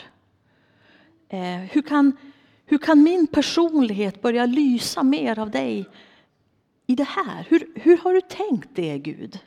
Eh, 1.30 1.60
hur, 1.72 1.82
kan, 1.82 2.18
hur 2.66 2.78
kan 2.78 3.04
min 3.04 3.28
personlighet 3.28 4.22
börja 4.22 4.46
lysa 4.46 5.04
mer 5.04 5.40
av 5.40 5.52
dig 5.52 5.90
i 6.88 6.96
det 6.96 7.08
här? 7.08 7.46
Hur, 7.50 7.72
hur 7.76 7.98
har 7.98 8.14
du 8.14 8.22
tänkt 8.22 8.70
det, 8.74 8.98
Gud? 8.98 9.40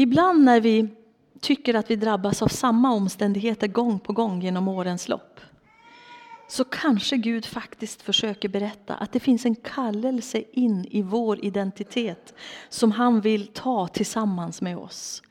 Ibland 0.00 0.44
när 0.44 0.60
vi 0.60 0.88
tycker 1.40 1.74
att 1.74 1.90
vi 1.90 1.96
drabbas 1.96 2.42
av 2.42 2.48
samma 2.48 2.92
omständigheter 2.92 3.66
gång 3.66 3.98
på 3.98 4.12
gång 4.12 4.42
genom 4.42 4.68
årens 4.68 5.08
lopp 5.08 5.40
så 6.48 6.64
kanske 6.64 7.16
Gud 7.16 7.46
faktiskt 7.46 8.02
försöker 8.02 8.48
berätta 8.48 8.94
att 8.94 9.12
det 9.12 9.20
finns 9.20 9.44
en 9.44 9.54
kallelse 9.54 10.42
in 10.52 10.86
i 10.90 11.02
vår 11.02 11.44
identitet 11.44 12.34
som 12.68 12.92
han 12.92 13.20
vill 13.20 13.46
ta 13.46 13.88
tillsammans 13.88 14.62
med 14.62 14.78
oss. 14.78 15.22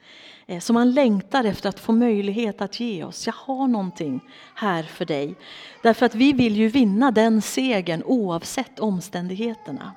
Eh, 0.46 0.60
som 0.60 0.76
han 0.76 0.92
längtar 0.92 1.44
efter 1.44 1.70
att 1.70 1.80
få 1.80 1.92
möjlighet 1.92 2.62
att 2.62 2.80
ge 2.80 3.04
oss. 3.04 3.26
Jag 3.26 3.34
har 3.34 3.68
någonting 3.68 4.22
här 4.56 4.84
för 4.84 5.06
dig. 5.06 5.36
Därför 5.84 6.06
att 6.06 6.16
vi 6.16 6.34
vill 6.34 6.56
ju 6.56 6.68
vinna 6.68 7.12
den 7.12 7.42
segern 7.42 8.04
oavsett 8.06 8.80
omständigheterna. 8.80 9.92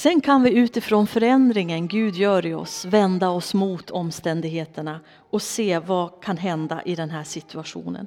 Sen 0.00 0.20
kan 0.20 0.42
vi 0.42 0.50
utifrån 0.50 1.06
förändringen 1.06 1.88
Gud 1.88 2.14
gör 2.14 2.46
i 2.46 2.54
oss 2.54 2.84
vända 2.84 3.28
oss 3.28 3.54
mot 3.54 3.90
omständigheterna 3.90 5.00
och 5.30 5.42
se 5.42 5.78
vad 5.78 6.22
kan 6.22 6.36
hända 6.36 6.82
i 6.82 6.94
den 6.94 7.10
här 7.10 7.24
situationen. 7.24 8.06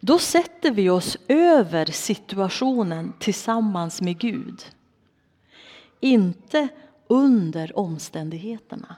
Då 0.00 0.18
sätter 0.18 0.70
vi 0.70 0.90
oss 0.90 1.16
över 1.28 1.86
situationen 1.86 3.12
tillsammans 3.18 4.00
med 4.00 4.18
Gud. 4.18 4.62
Inte 6.00 6.68
under 7.06 7.78
omständigheterna. 7.78 8.96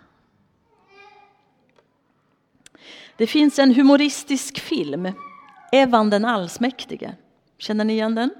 Det 3.16 3.26
finns 3.26 3.58
en 3.58 3.74
humoristisk 3.74 4.58
film, 4.58 5.12
Evan 5.72 6.10
den 6.10 6.24
allsmäktige. 6.24 7.14
Känner 7.58 7.84
ni 7.84 7.92
igen 7.92 8.14
den? 8.14 8.30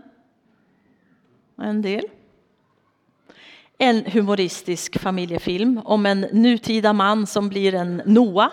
En 1.57 1.83
del 1.83 2.09
en 3.79 4.05
humoristisk 4.05 4.99
familjefilm 4.99 5.81
om 5.85 6.07
en 6.07 6.21
nutida 6.21 6.93
man 6.93 7.27
som 7.27 7.49
blir 7.49 7.75
en 7.75 8.03
Noa. 8.05 8.51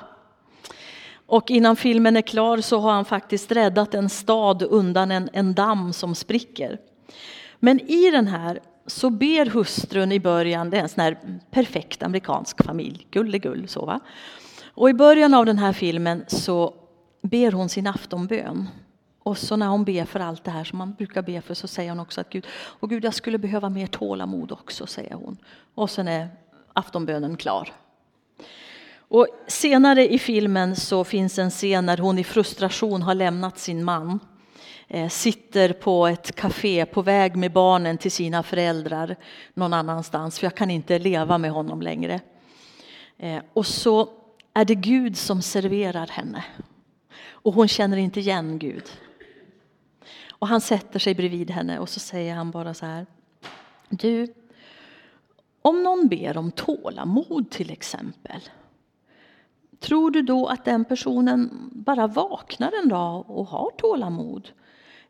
Och 1.25 1.51
innan 1.51 1.75
filmen 1.75 2.17
är 2.17 2.21
klar 2.21 2.57
så 2.57 2.79
har 2.79 2.91
han 2.91 3.05
faktiskt 3.05 3.51
räddat 3.51 3.93
en 3.93 4.09
stad 4.09 4.63
undan 4.63 5.11
en, 5.11 5.29
en 5.33 5.53
damm 5.53 5.93
som 5.93 6.15
spricker. 6.15 6.77
Men 7.59 7.79
i 7.79 8.11
den 8.11 8.27
här 8.27 8.59
så 8.87 9.09
ber 9.09 9.45
hustrun 9.45 10.11
i 10.11 10.19
början, 10.19 10.69
det 10.69 10.77
är 10.77 10.81
en 10.81 10.89
sån 10.89 11.03
här 11.03 11.17
perfekt 11.51 12.03
amerikansk 12.03 12.63
familj, 12.63 13.07
gulligull 13.11 13.67
så 13.67 13.85
va. 13.85 13.99
Och 14.73 14.89
i 14.89 14.93
början 14.93 15.33
av 15.33 15.45
den 15.45 15.57
här 15.57 15.73
filmen 15.73 16.25
så 16.27 16.73
ber 17.21 17.51
hon 17.51 17.69
sin 17.69 17.87
aftonbön. 17.87 18.67
Och 19.23 19.37
så 19.37 19.55
när 19.55 19.67
hon 19.67 19.83
ber 19.83 20.05
för 20.05 20.19
allt 20.19 20.43
det 20.43 20.51
här 20.51 20.63
som 20.63 20.77
man 20.77 20.93
brukar 20.93 21.21
be 21.21 21.41
för 21.41 21.53
så 21.53 21.67
säger 21.67 21.89
hon 21.89 21.99
också 21.99 22.21
att 22.21 22.29
Gud, 22.29 22.47
och 22.51 22.89
Gud 22.89 23.05
jag 23.05 23.13
skulle 23.13 23.37
behöva 23.37 23.69
mer 23.69 23.87
tålamod 23.87 24.51
också, 24.51 24.87
säger 24.87 25.13
hon. 25.13 25.37
Och 25.75 25.89
sen 25.89 26.07
är 26.07 26.29
aftonbönen 26.73 27.37
klar. 27.37 27.73
Och 28.97 29.27
senare 29.47 30.13
i 30.13 30.19
filmen 30.19 30.75
så 30.75 31.03
finns 31.03 31.39
en 31.39 31.49
scen 31.49 31.85
när 31.85 31.97
hon 31.97 32.19
i 32.19 32.23
frustration 32.23 33.01
har 33.01 33.15
lämnat 33.15 33.59
sin 33.59 33.83
man. 33.83 34.19
Eh, 34.87 35.09
sitter 35.09 35.73
på 35.73 36.07
ett 36.07 36.35
café 36.35 36.85
på 36.85 37.01
väg 37.01 37.35
med 37.35 37.51
barnen 37.51 37.97
till 37.97 38.11
sina 38.11 38.43
föräldrar 38.43 39.15
någon 39.53 39.73
annanstans 39.73 40.39
för 40.39 40.45
jag 40.45 40.55
kan 40.55 40.71
inte 40.71 40.99
leva 40.99 41.37
med 41.37 41.51
honom 41.51 41.81
längre. 41.81 42.19
Eh, 43.17 43.41
och 43.53 43.65
så 43.65 44.09
är 44.53 44.65
det 44.65 44.75
Gud 44.75 45.17
som 45.17 45.41
serverar 45.41 46.07
henne. 46.07 46.43
Och 47.29 47.53
hon 47.53 47.67
känner 47.67 47.97
inte 47.97 48.19
igen 48.19 48.59
Gud. 48.59 48.89
Och 50.29 50.47
han 50.47 50.61
sätter 50.61 50.99
sig 50.99 51.15
bredvid 51.15 51.51
henne 51.51 51.79
och 51.79 51.89
så 51.89 51.99
säger 51.99 52.35
han 52.35 52.51
bara 52.51 52.73
så 52.73 52.85
här. 52.85 53.05
Du, 53.89 54.33
om 55.61 55.83
någon 55.83 56.07
ber 56.07 56.37
om 56.37 56.51
tålamod 56.51 57.49
till 57.49 57.71
exempel. 57.71 58.41
Tror 59.79 60.11
du 60.11 60.21
då 60.21 60.47
att 60.47 60.65
den 60.65 60.85
personen 60.85 61.69
bara 61.71 62.07
vaknar 62.07 62.73
en 62.83 62.89
dag 62.89 63.29
och 63.29 63.47
har 63.47 63.71
tålamod? 63.77 64.51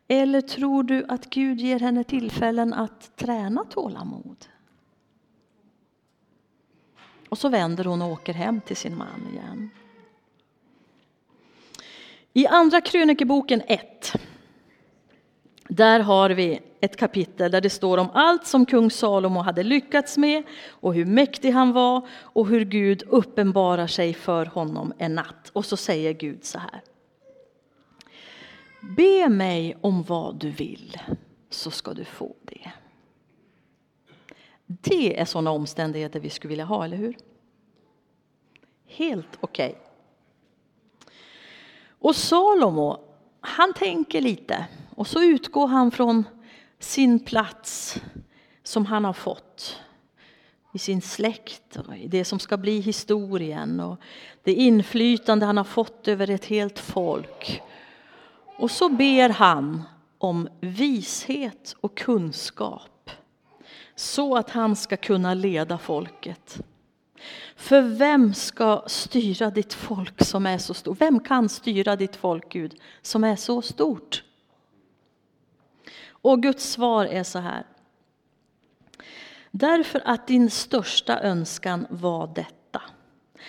Eller 0.08 0.40
tror 0.40 0.82
du 0.82 1.04
att 1.08 1.30
Gud 1.30 1.60
ger 1.60 1.80
henne 1.80 2.04
tillfällen 2.04 2.74
att 2.74 3.16
träna 3.16 3.64
tålamod? 3.64 4.46
Och 7.28 7.38
så 7.38 7.48
vänder 7.48 7.84
hon 7.84 8.02
och 8.02 8.12
åker 8.12 8.32
hem 8.34 8.60
till 8.60 8.76
sin 8.76 8.96
man 8.96 9.28
igen. 9.32 9.70
I 12.32 12.46
Andra 12.46 12.80
krönikeboken 12.80 13.62
1 13.66 14.12
där 15.74 16.00
har 16.00 16.30
vi 16.30 16.60
ett 16.80 16.96
kapitel 16.96 17.50
där 17.50 17.60
det 17.60 17.70
står 17.70 17.98
om 17.98 18.10
allt 18.14 18.46
som 18.46 18.66
kung 18.66 18.90
Salomo 18.90 19.40
hade 19.40 19.62
lyckats 19.62 20.18
med 20.18 20.42
och 20.68 20.94
hur 20.94 21.04
mäktig 21.04 21.50
han 21.50 21.72
var 21.72 22.08
och 22.12 22.46
hur 22.48 22.64
Gud 22.64 23.02
uppenbarar 23.06 23.86
sig 23.86 24.14
för 24.14 24.46
honom 24.46 24.92
en 24.98 25.14
natt. 25.14 25.50
Och 25.52 25.64
så 25.64 25.76
säger 25.76 26.12
Gud 26.12 26.44
så 26.44 26.58
här. 26.58 26.82
Be 28.96 29.28
mig 29.28 29.76
om 29.80 30.02
vad 30.02 30.36
du 30.36 30.50
vill 30.50 30.98
så 31.50 31.70
ska 31.70 31.94
du 31.94 32.04
få 32.04 32.34
det. 32.42 32.72
Det 34.66 35.20
är 35.20 35.24
sådana 35.24 35.50
omständigheter 35.50 36.20
vi 36.20 36.30
skulle 36.30 36.48
vilja 36.48 36.64
ha, 36.64 36.84
eller 36.84 36.96
hur? 36.96 37.16
Helt 38.86 39.38
okej. 39.40 39.70
Okay. 39.70 39.80
Och 41.98 42.16
Salomo, 42.16 43.00
han 43.40 43.74
tänker 43.74 44.20
lite. 44.20 44.66
Och 44.94 45.06
så 45.06 45.22
utgår 45.22 45.66
han 45.66 45.90
från 45.90 46.24
sin 46.78 47.20
plats 47.20 48.00
som 48.62 48.86
han 48.86 49.04
har 49.04 49.12
fått 49.12 49.80
i 50.74 50.78
sin 50.78 51.02
släkt 51.02 51.76
och 51.76 51.96
i 51.96 52.08
det 52.08 52.24
som 52.24 52.38
ska 52.38 52.56
bli 52.56 52.80
historien 52.80 53.80
och 53.80 54.00
det 54.42 54.52
inflytande 54.52 55.46
han 55.46 55.56
har 55.56 55.64
fått 55.64 56.08
över 56.08 56.30
ett 56.30 56.44
helt 56.44 56.78
folk. 56.78 57.62
Och 58.58 58.70
så 58.70 58.88
ber 58.88 59.28
han 59.28 59.82
om 60.18 60.48
vishet 60.60 61.76
och 61.80 61.96
kunskap 61.96 63.10
så 63.94 64.36
att 64.36 64.50
han 64.50 64.76
ska 64.76 64.96
kunna 64.96 65.34
leda 65.34 65.78
folket. 65.78 66.60
För 67.56 67.82
vem 67.82 68.34
ska 68.34 68.84
styra 68.86 69.50
ditt 69.50 69.74
folk 69.74 70.24
som 70.24 70.46
är 70.46 70.58
så 70.58 70.74
stort? 70.74 71.00
Vem 71.00 71.20
kan 71.20 71.48
styra 71.48 71.96
ditt 71.96 72.16
folk, 72.16 72.52
Gud, 72.52 72.74
som 73.02 73.24
är 73.24 73.36
så 73.36 73.62
stort? 73.62 74.24
Och 76.22 76.42
Guds 76.42 76.70
svar 76.70 77.06
är 77.06 77.22
så 77.22 77.38
här. 77.38 77.66
Därför 79.50 80.02
att 80.04 80.26
din 80.26 80.50
största 80.50 81.20
önskan 81.20 81.86
var 81.90 82.26
detta 82.34 82.82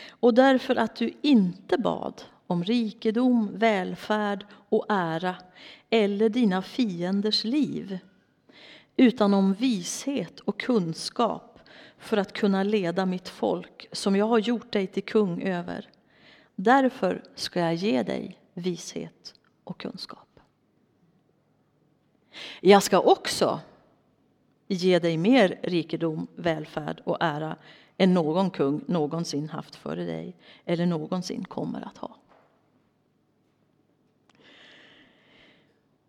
och 0.09 0.33
därför 0.33 0.75
att 0.75 0.95
du 0.95 1.13
inte 1.21 1.77
bad 1.77 2.21
om 2.47 2.63
rikedom, 2.63 3.49
välfärd 3.53 4.45
och 4.69 4.85
ära 4.89 5.35
eller 5.89 6.29
dina 6.29 6.61
fienders 6.61 7.43
liv 7.43 7.99
utan 8.97 9.33
om 9.33 9.53
vishet 9.53 10.39
och 10.39 10.59
kunskap 10.59 11.59
för 11.97 12.17
att 12.17 12.33
kunna 12.33 12.63
leda 12.63 13.05
mitt 13.05 13.29
folk 13.29 13.87
som 13.91 14.15
jag 14.15 14.25
har 14.25 14.39
gjort 14.39 14.71
dig 14.71 14.87
till 14.87 15.03
kung 15.03 15.41
över. 15.41 15.89
Därför 16.55 17.23
ska 17.35 17.59
jag 17.59 17.75
ge 17.75 18.03
dig 18.03 18.39
vishet 18.53 19.33
och 19.63 19.79
kunskap. 19.79 20.32
Jag 22.61 22.83
ska 22.83 22.99
också 22.99 23.59
ge 24.67 24.99
dig 24.99 25.17
mer 25.17 25.59
rikedom, 25.63 26.27
välfärd 26.35 27.01
och 27.05 27.17
ära 27.19 27.55
än 27.97 28.13
någon 28.13 28.49
kung 28.49 28.81
någonsin 28.87 29.49
haft 29.49 29.75
före 29.75 30.05
dig 30.05 30.35
eller 30.65 30.85
någonsin 30.85 31.45
kommer 31.45 31.81
att 31.81 31.97
ha. 31.97 32.15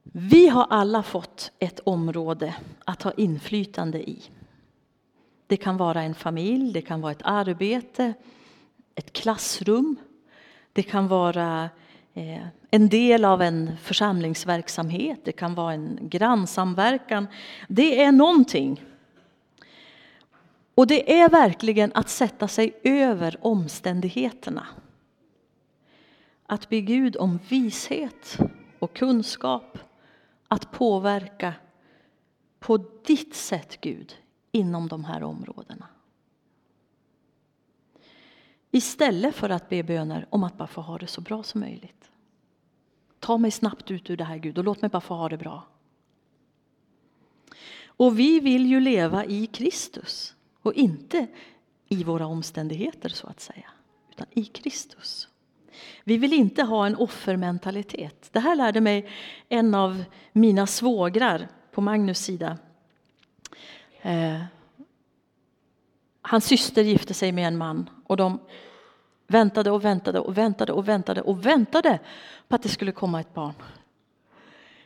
Vi 0.03 0.49
har 0.49 0.67
alla 0.71 1.03
fått 1.03 1.53
ett 1.59 1.81
område 1.81 2.55
att 2.85 3.03
ha 3.03 3.13
inflytande 3.13 4.11
i. 4.11 4.23
Det 5.47 5.57
kan 5.57 5.77
vara 5.77 6.03
en 6.03 6.15
familj, 6.15 6.73
det 6.73 6.83
kan 6.83 7.01
vara 7.01 7.13
ett 7.13 7.23
arbete, 7.25 8.15
ett 8.95 9.13
klassrum. 9.13 9.97
Det 10.73 10.83
kan 10.83 11.09
vara 11.09 11.71
Eh, 12.15 12.47
en 12.71 12.89
del 12.89 13.25
av 13.25 13.43
en 13.43 13.77
församlingsverksamhet, 13.77 15.21
det 15.25 15.33
kan 15.33 15.55
vara 15.55 15.73
en 15.73 15.99
grannsamverkan. 16.03 17.27
Det 17.69 18.03
är 18.03 18.13
någonting. 18.13 18.85
Och 20.75 20.87
det 20.87 21.21
är 21.21 21.29
verkligen 21.29 21.93
att 21.95 22.09
sätta 22.09 22.49
sig 22.49 22.81
över 22.83 23.37
omständigheterna. 23.41 24.67
Att 26.47 26.69
be 26.69 26.81
Gud 26.81 27.17
om 27.17 27.39
vishet 27.49 28.39
och 28.79 28.97
kunskap 28.97 29.79
att 30.49 30.73
påverka 30.73 31.55
på 32.59 32.85
ditt 33.07 33.35
sätt, 33.35 33.79
Gud, 33.81 34.15
inom 34.53 34.89
de 34.89 35.05
här 35.05 35.23
områdena. 35.23 35.87
Istället 38.75 39.35
för 39.35 39.51
att 39.51 39.69
be 39.69 39.83
böner 39.83 40.27
om 40.31 40.45
att 40.45 40.59
bara 40.59 40.69
få 40.69 40.81
ha 40.81 40.99
det 40.99 41.07
så 41.07 41.21
bra 41.21 41.43
som 41.43 41.61
möjligt. 41.61 42.11
Ta 43.21 43.39
mig 43.39 43.51
snabbt 43.51 43.91
ut 43.91 44.11
ur 44.11 44.17
det 44.17 44.25
här 44.25 44.37
Gud 44.37 44.59
och 44.59 44.65
låt 44.65 44.83
mig 44.83 44.89
bara 44.89 45.01
få 45.01 45.15
ha 45.15 45.29
det 45.29 45.37
bra. 45.37 45.67
Och 47.87 48.19
vi 48.19 48.41
vill 48.41 48.67
ju 48.67 48.81
leva 48.81 49.25
i 49.25 49.47
Kristus 49.47 50.35
och 50.63 50.75
inte 50.75 51.27
i 51.89 52.05
våra 52.05 52.27
omständigheter 52.27 53.09
så 53.09 53.27
att 53.27 53.41
säga, 53.41 53.71
utan 54.11 54.27
i 54.31 54.45
Kristus. 54.45 55.29
Vi 56.05 56.19
vill 56.19 56.33
inte 56.33 56.63
ha 56.63 56.87
en 56.87 56.97
offermentalitet. 56.97 58.29
Det 58.33 58.41
här 58.41 58.57
lärde 58.57 58.81
mig 58.81 59.09
en 59.49 59.75
av 59.75 60.05
mina 60.33 60.67
svågrar 60.67 61.49
på 61.73 61.81
Magnus 61.81 62.19
sida. 62.19 62.59
Eh, 64.03 64.43
Hans 66.27 66.45
syster 66.45 66.83
gifte 66.83 67.15
sig 67.15 67.33
med 67.33 67.49
en 67.49 67.57
man 67.57 67.91
och 68.05 68.17
de 68.17 68.39
väntade 69.27 69.71
och 69.71 69.85
väntade 69.85 70.21
och 70.21 70.39
väntade 70.39 70.73
och 70.73 70.89
väntade 70.89 71.21
och 71.23 71.47
väntade 71.47 71.99
på 72.49 72.57
att 72.57 72.63
det 72.63 72.69
skulle 72.69 72.93
komma 72.93 73.21
ett 73.21 73.35
barn. 73.35 73.55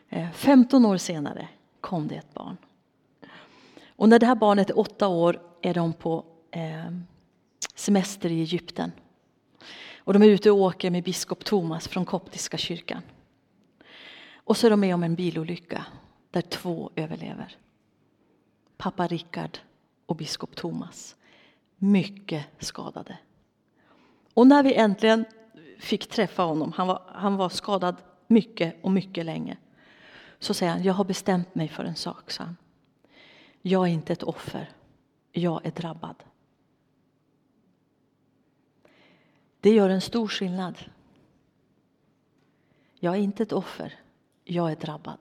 Eh, 0.09 0.31
15 0.31 0.85
år 0.85 0.97
senare 0.97 1.49
kom 1.81 2.09
det 2.09 2.15
ett 2.15 2.35
barn. 2.35 2.57
Och 3.89 4.09
när 4.09 4.19
det 4.19 4.27
här 4.27 4.35
barnet 4.35 4.71
är 4.71 4.79
åtta 4.79 5.09
år 5.09 5.41
är 5.61 5.75
de 5.75 5.93
på 5.93 6.25
eh, 6.51 6.91
semester 7.75 8.31
i 8.31 8.41
Egypten. 8.41 8.93
Och 9.99 10.13
de 10.13 10.23
är 10.23 10.27
ute 10.27 10.51
och 10.51 10.59
åker 10.59 10.91
med 10.91 11.05
biskop 11.05 11.45
Thomas 11.45 11.89
från 11.89 12.05
koptiska 12.05 12.59
kyrkan. 12.59 13.03
Och 14.35 14.57
så 14.57 14.67
är 14.67 14.71
de 14.71 14.81
med 14.81 14.95
om 14.95 15.03
en 15.03 15.15
bilolycka 15.15 15.87
där 16.31 16.43
två 16.43 16.91
överlever. 16.97 17.57
Pappa 18.77 19.07
Rickard 19.07 19.59
och 20.07 20.17
biskop 20.17 20.57
Thomas. 20.57 21.15
Mycket 21.79 22.47
skadade. 22.59 23.19
Och 24.35 24.47
när 24.47 24.63
vi 24.63 24.75
äntligen 24.75 25.25
fick 25.79 26.09
träffa 26.09 26.43
honom, 26.43 26.73
han 26.73 26.87
var, 26.87 27.03
han 27.07 27.37
var 27.37 27.49
skadad 27.49 27.97
mycket 28.27 28.77
och 28.83 28.93
mycket 28.93 29.25
länge. 29.25 29.57
Så 30.39 30.55
säger 30.55 30.73
han, 30.73 30.83
jag 30.83 30.95
har 30.95 31.05
bestämt 31.05 31.55
mig 31.55 31.69
för 31.69 31.85
en 31.85 31.97
sak, 31.97 32.31
sa 32.31 32.45
han. 32.45 32.57
Jag 33.63 33.89
är 33.89 33.93
inte 33.93 34.13
ett 34.13 34.23
offer, 34.23 34.71
jag 35.33 35.67
är 35.67 35.71
drabbad. 35.71 36.17
Det 39.61 39.71
gör 39.71 39.91
en 39.91 40.01
stor 40.01 40.29
skillnad. 40.29 40.79
Jag 42.95 43.15
är 43.15 43.19
inte 43.19 43.43
ett 43.43 43.53
offer, 43.53 43.95
jag 44.45 44.73
är 44.73 44.77
drabbad. 44.77 45.19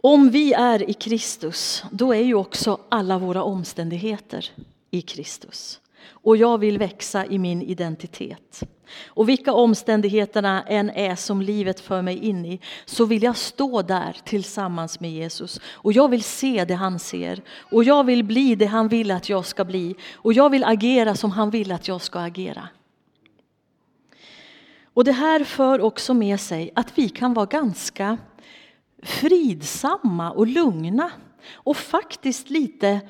Om 0.00 0.30
vi 0.30 0.52
är 0.52 0.90
i 0.90 0.92
Kristus, 0.92 1.84
då 1.90 2.14
är 2.14 2.22
ju 2.22 2.34
också 2.34 2.80
alla 2.88 3.18
våra 3.18 3.42
omständigheter 3.42 4.50
i 4.90 5.02
Kristus. 5.02 5.80
Och 6.10 6.36
jag 6.36 6.58
vill 6.58 6.78
växa 6.78 7.26
i 7.26 7.38
min 7.38 7.62
identitet. 7.62 8.62
Och 9.06 9.28
vilka 9.28 9.52
omständigheterna 9.52 10.62
än 10.62 10.90
är 10.90 11.16
som 11.16 11.42
livet 11.42 11.80
för 11.80 12.02
mig 12.02 12.18
in 12.18 12.44
i, 12.44 12.60
så 12.84 13.04
vill 13.04 13.22
jag 13.22 13.36
stå 13.36 13.82
där 13.82 14.16
tillsammans 14.24 15.00
med 15.00 15.10
Jesus. 15.10 15.60
Och 15.66 15.92
jag 15.92 16.08
vill 16.08 16.22
se 16.22 16.64
det 16.64 16.74
han 16.74 16.98
ser. 16.98 17.42
Och 17.58 17.84
jag 17.84 18.04
vill 18.04 18.24
bli 18.24 18.54
det 18.54 18.66
han 18.66 18.88
vill 18.88 19.10
att 19.10 19.28
jag 19.28 19.46
ska 19.46 19.64
bli. 19.64 19.94
Och 20.14 20.32
jag 20.32 20.50
vill 20.50 20.64
agera 20.64 21.14
som 21.14 21.30
han 21.30 21.50
vill 21.50 21.72
att 21.72 21.88
jag 21.88 22.02
ska 22.02 22.20
agera. 22.20 22.68
Och 24.94 25.04
det 25.04 25.12
här 25.12 25.44
för 25.44 25.80
också 25.80 26.14
med 26.14 26.40
sig 26.40 26.70
att 26.74 26.98
vi 26.98 27.08
kan 27.08 27.34
vara 27.34 27.46
ganska 27.46 28.18
fridsamma 29.02 30.30
och 30.30 30.46
lugna. 30.46 31.10
Och 31.52 31.76
faktiskt 31.76 32.50
lite 32.50 33.00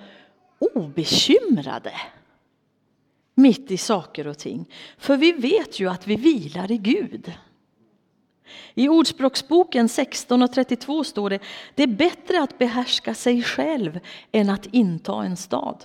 obekymrade 0.75 1.93
mitt 3.35 3.71
i 3.71 3.77
saker 3.77 4.27
och 4.27 4.39
ting. 4.39 4.67
För 4.99 5.17
vi 5.17 5.33
vet 5.33 5.81
ju 5.81 5.91
att 5.91 6.07
vi 6.07 6.17
vilar 6.17 6.73
i 6.73 6.79
Gud. 6.79 7.33
I 8.75 8.89
Ordspråksboken 8.89 9.89
16 9.89 10.43
och 10.43 10.53
32 10.53 11.05
står 11.05 11.31
det, 11.31 11.39
det 11.75 11.83
är 11.83 11.87
bättre 11.87 12.43
att 12.43 12.59
behärska 12.59 13.15
sig 13.15 13.43
själv 13.43 14.01
än 14.33 14.51
att 14.51 14.67
inta 14.67 15.25
en 15.25 15.37
stad. 15.37 15.85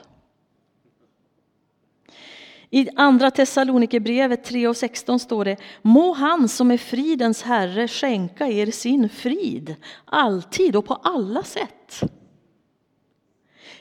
I 2.74 2.90
andra 2.96 3.32
Thessalonikerbrevet 3.32 4.44
3 4.44 4.68
och 4.68 4.78
16 4.78 5.20
står 5.20 5.46
det, 5.46 5.58
må 5.82 6.14
han 6.14 6.50
som 6.50 6.72
är 6.72 6.78
fridens 6.78 7.44
herre 7.44 7.88
skänka 7.88 8.48
er 8.48 8.72
sin 8.72 9.10
frid, 9.10 9.76
alltid 10.06 10.76
och 10.76 10.86
på 10.86 10.94
alla 10.94 11.44
sätt. 11.44 12.02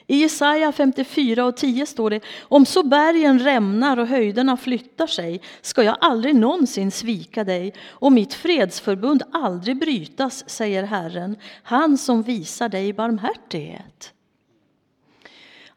I 0.06 0.16
Jesaja 0.16 0.72
54 0.72 1.44
och 1.44 1.56
10 1.56 1.86
står 1.86 2.10
det, 2.10 2.20
om 2.42 2.66
så 2.66 2.82
bergen 2.82 3.38
rämnar 3.38 3.96
och 3.96 4.06
höjderna 4.06 4.56
flyttar 4.56 5.06
sig 5.06 5.40
ska 5.62 5.82
jag 5.82 5.96
aldrig 6.00 6.34
någonsin 6.34 6.90
svika 6.90 7.44
dig 7.44 7.74
och 7.88 8.12
mitt 8.12 8.34
fredsförbund 8.34 9.22
aldrig 9.32 9.78
brytas, 9.78 10.48
säger 10.48 10.82
Herren, 10.82 11.36
han 11.62 11.98
som 11.98 12.22
visar 12.22 12.68
dig 12.68 12.92
barmhärtighet. 12.92 14.12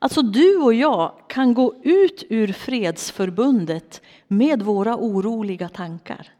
Alltså 0.06 0.22
du 0.22 0.58
och 0.58 0.74
jag 0.74 1.13
kan 1.28 1.54
gå 1.54 1.76
ut 1.84 2.24
ur 2.30 2.54
fredsförbundet 2.54 4.02
med 4.28 4.62
våra 4.62 4.98
oroliga 4.98 5.70
tankar. 5.70 6.34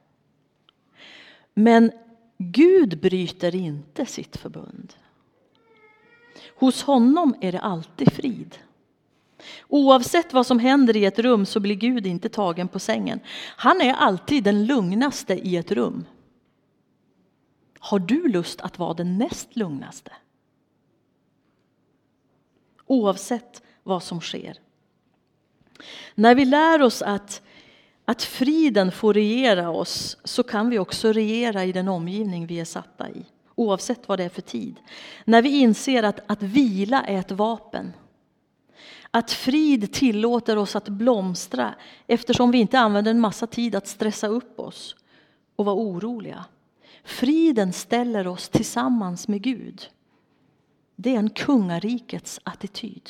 Men 1.54 1.92
Gud 2.38 3.02
bryter 3.02 3.56
inte 3.56 4.06
sitt 4.06 4.38
förbund. 4.38 4.94
Hos 6.56 6.84
honom 6.84 7.36
är 7.42 7.52
det 7.52 7.60
alltid 7.60 8.14
frid. 8.14 8.58
Oavsett 9.68 10.34
vad 10.34 10.48
som 10.48 10.60
händer 10.60 10.98
i 10.98 11.06
ett 11.06 11.20
rum 11.20 11.46
så 11.46 11.60
blir 11.60 11.76
Gud 11.76 12.08
inte 12.08 12.30
tagen 12.30 12.68
på 12.68 12.80
sängen. 12.80 13.20
Han 13.58 13.82
är 13.82 13.94
alltid 13.94 14.44
den 14.44 14.66
lugnaste 14.66 15.34
i 15.34 15.58
ett 15.58 15.72
rum. 15.72 16.06
Har 17.80 18.00
du 18.00 18.28
lust 18.28 18.62
att 18.62 18.80
vara 18.80 18.94
den 18.94 19.18
näst 19.18 19.56
lugnaste? 19.56 20.12
Oavsett 22.86 23.64
vad 23.84 24.04
som 24.04 24.22
sker. 24.22 24.58
När 26.16 26.36
vi 26.36 26.46
lär 26.46 26.82
oss 26.82 27.02
att, 27.02 27.42
att 28.06 28.24
friden 28.24 28.92
får 28.92 29.14
regera 29.14 29.70
oss 29.70 30.18
så 30.24 30.44
kan 30.44 30.70
vi 30.70 30.80
också 30.80 31.12
regera 31.12 31.66
i 31.66 31.72
den 31.72 31.88
omgivning 31.88 32.48
vi 32.48 32.60
är 32.60 32.66
satta 32.66 33.10
i 33.10 33.26
oavsett 33.56 34.08
vad 34.08 34.20
det 34.20 34.24
är 34.24 34.30
för 34.30 34.42
tid. 34.42 34.76
När 35.26 35.42
vi 35.42 35.60
inser 35.60 36.04
att, 36.04 36.20
att 36.28 36.44
vila 36.44 37.04
är 37.04 37.20
ett 37.20 37.32
vapen. 37.32 37.94
Att 39.12 39.32
frid 39.32 39.94
tillåter 39.94 40.58
oss 40.58 40.76
att 40.76 40.90
blomstra 40.90 41.76
eftersom 42.08 42.52
vi 42.52 42.58
inte 42.58 42.80
använder 42.80 43.12
en 43.12 43.20
massa 43.20 43.48
tid 43.48 43.76
att 43.76 43.88
stressa 43.88 44.28
upp 44.28 44.60
oss 44.60 44.96
och 45.56 45.66
vara 45.66 45.76
oroliga. 45.76 46.46
Friden 47.04 47.74
ställer 47.74 48.28
oss 48.28 48.50
tillsammans 48.50 49.28
med 49.28 49.42
Gud. 49.42 49.90
Det 50.96 51.16
är 51.16 51.20
en 51.20 51.30
kungarikets 51.30 52.40
attityd. 52.44 53.10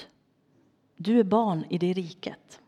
Du 0.98 1.20
är 1.20 1.24
barn 1.24 1.66
i 1.70 1.78
det 1.78 1.94
riket. 1.94 2.60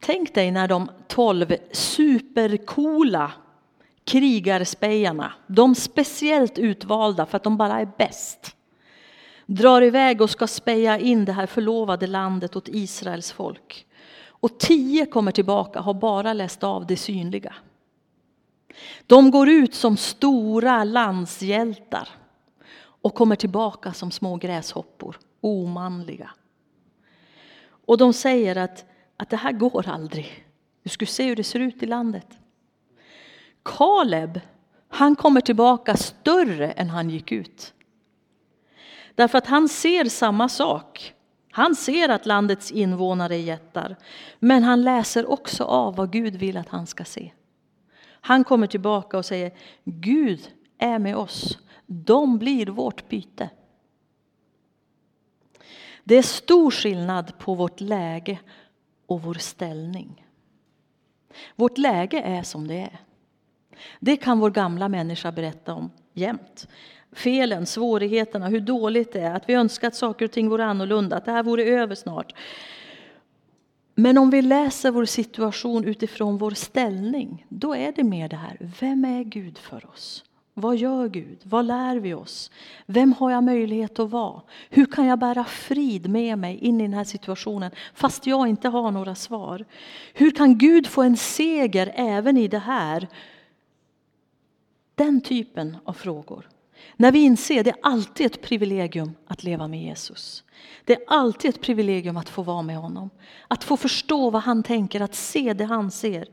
Tänk 0.00 0.34
dig 0.34 0.50
när 0.50 0.68
de 0.68 0.90
tolv 1.08 1.56
supercoola 1.72 3.32
krigarspejarna, 4.04 5.32
de 5.46 5.74
speciellt 5.74 6.58
utvalda 6.58 7.26
för 7.26 7.36
att 7.36 7.42
de 7.42 7.56
bara 7.56 7.80
är 7.80 7.88
bäst, 7.98 8.56
drar 9.46 9.82
iväg 9.82 10.20
och 10.20 10.30
ska 10.30 10.46
speja 10.46 10.98
in 10.98 11.24
det 11.24 11.32
här 11.32 11.46
förlovade 11.46 12.06
landet 12.06 12.56
åt 12.56 12.68
Israels 12.68 13.32
folk. 13.32 13.86
Och 14.26 14.58
tio 14.58 15.06
kommer 15.06 15.32
tillbaka, 15.32 15.80
har 15.80 15.94
bara 15.94 16.32
läst 16.32 16.64
av 16.64 16.86
det 16.86 16.96
synliga. 16.96 17.54
De 19.06 19.30
går 19.30 19.48
ut 19.48 19.74
som 19.74 19.96
stora 19.96 20.84
landshjältar 20.84 22.08
och 22.78 23.14
kommer 23.14 23.36
tillbaka 23.36 23.92
som 23.92 24.10
små 24.10 24.36
gräshoppor, 24.36 25.18
omanliga. 25.40 26.30
Och 27.86 27.98
de 27.98 28.12
säger 28.12 28.56
att, 28.56 28.84
att 29.16 29.30
det 29.30 29.36
här 29.36 29.52
går 29.52 29.88
aldrig. 29.88 30.46
Du 30.82 30.88
skulle 30.88 31.08
se 31.08 31.24
hur 31.24 31.36
det 31.36 31.44
ser 31.44 31.60
ut 31.60 31.82
i 31.82 31.86
landet. 31.86 32.26
Kaleb, 33.62 34.40
han 34.88 35.16
kommer 35.16 35.40
tillbaka 35.40 35.96
större 35.96 36.70
än 36.70 36.90
han 36.90 37.10
gick 37.10 37.32
ut. 37.32 37.74
Därför 39.14 39.38
att 39.38 39.46
han 39.46 39.68
ser 39.68 40.04
samma 40.04 40.48
sak. 40.48 41.14
Han 41.50 41.76
ser 41.76 42.08
att 42.08 42.26
landets 42.26 42.70
invånare 42.70 43.34
är 43.34 43.40
jättar, 43.40 43.96
men 44.38 44.62
han 44.62 44.82
läser 44.82 45.30
också 45.30 45.64
av 45.64 45.96
vad 45.96 46.12
Gud 46.12 46.36
vill 46.36 46.56
att 46.56 46.68
han 46.68 46.86
ska 46.86 47.04
se. 47.04 47.32
Han 48.20 48.44
kommer 48.44 48.66
tillbaka 48.66 49.18
och 49.18 49.24
säger 49.24 49.52
Gud 49.84 50.52
är 50.78 50.98
med 50.98 51.16
oss. 51.16 51.58
De 51.86 52.38
blir 52.38 52.66
vårt 52.66 53.08
byte. 53.08 53.50
Det 56.04 56.14
är 56.14 56.22
stor 56.22 56.70
skillnad 56.70 57.38
på 57.38 57.54
vårt 57.54 57.80
läge 57.80 58.38
och 59.06 59.22
vår 59.22 59.34
ställning. 59.34 60.26
Vårt 61.56 61.78
läge 61.78 62.20
är 62.20 62.42
som 62.42 62.68
det 62.68 62.80
är. 62.80 63.00
Det 64.00 64.16
kan 64.16 64.40
vår 64.40 64.50
gamla 64.50 64.88
människa 64.88 65.32
berätta 65.32 65.74
om. 65.74 65.90
jämt. 66.12 66.68
Felen, 67.12 67.66
svårigheterna, 67.66 68.48
hur 68.48 68.60
dåligt 68.60 69.12
det 69.12 69.20
är, 69.20 69.34
att 69.34 69.48
vi 69.48 69.54
önskar 69.54 69.88
att 69.88 69.94
saker 69.94 70.24
och 70.24 70.32
ting 70.32 70.48
vore 70.48 70.64
annorlunda, 70.64 71.16
att 71.16 71.24
det 71.24 71.32
här 71.32 71.42
vore 71.42 71.64
över 71.64 71.94
snart. 71.94 72.34
Men 74.00 74.18
om 74.18 74.30
vi 74.30 74.42
läser 74.42 74.90
vår 74.90 75.04
situation 75.04 75.84
utifrån 75.84 76.38
vår 76.38 76.50
ställning, 76.50 77.46
då 77.48 77.74
är 77.74 77.92
det 77.92 78.04
mer 78.04 78.28
det 78.28 78.36
här, 78.36 78.56
vem 78.80 79.04
är 79.04 79.24
Gud 79.24 79.58
för 79.58 79.88
oss? 79.90 80.24
Vad 80.54 80.76
gör 80.76 81.08
Gud? 81.08 81.38
Vad 81.42 81.64
lär 81.64 81.96
vi 81.96 82.14
oss? 82.14 82.50
Vem 82.86 83.12
har 83.12 83.30
jag 83.30 83.44
möjlighet 83.44 83.98
att 83.98 84.10
vara? 84.10 84.42
Hur 84.70 84.86
kan 84.86 85.06
jag 85.06 85.18
bära 85.18 85.44
frid 85.44 86.08
med 86.08 86.38
mig 86.38 86.58
in 86.58 86.80
i 86.80 86.84
den 86.84 86.94
här 86.94 87.04
situationen 87.04 87.70
fast 87.94 88.26
jag 88.26 88.48
inte 88.48 88.68
har 88.68 88.90
några 88.90 89.14
svar? 89.14 89.64
Hur 90.14 90.30
kan 90.30 90.58
Gud 90.58 90.86
få 90.86 91.02
en 91.02 91.16
seger 91.16 91.92
även 91.94 92.36
i 92.36 92.48
det 92.48 92.58
här? 92.58 93.08
Den 94.94 95.20
typen 95.20 95.76
av 95.84 95.92
frågor. 95.92 96.48
När 96.96 97.12
vi 97.12 97.18
inser 97.18 97.64
det 97.64 97.70
är 97.70 97.76
alltid 97.82 98.26
ett 98.26 98.42
privilegium 98.42 99.12
att 99.26 99.42
leva 99.42 99.68
med 99.68 99.82
Jesus. 99.82 100.44
Det 100.84 100.92
är 100.92 101.02
alltid 101.06 101.48
ett 101.48 101.60
privilegium 101.60 102.16
att 102.16 102.28
få 102.28 102.42
vara 102.42 102.62
med 102.62 102.76
honom. 102.76 103.10
Att 103.48 103.64
få 103.64 103.76
förstå 103.76 104.30
vad 104.30 104.42
han 104.42 104.62
tänker, 104.62 105.00
att 105.00 105.14
se 105.14 105.52
det 105.52 105.64
han 105.64 105.90
ser. 105.90 106.28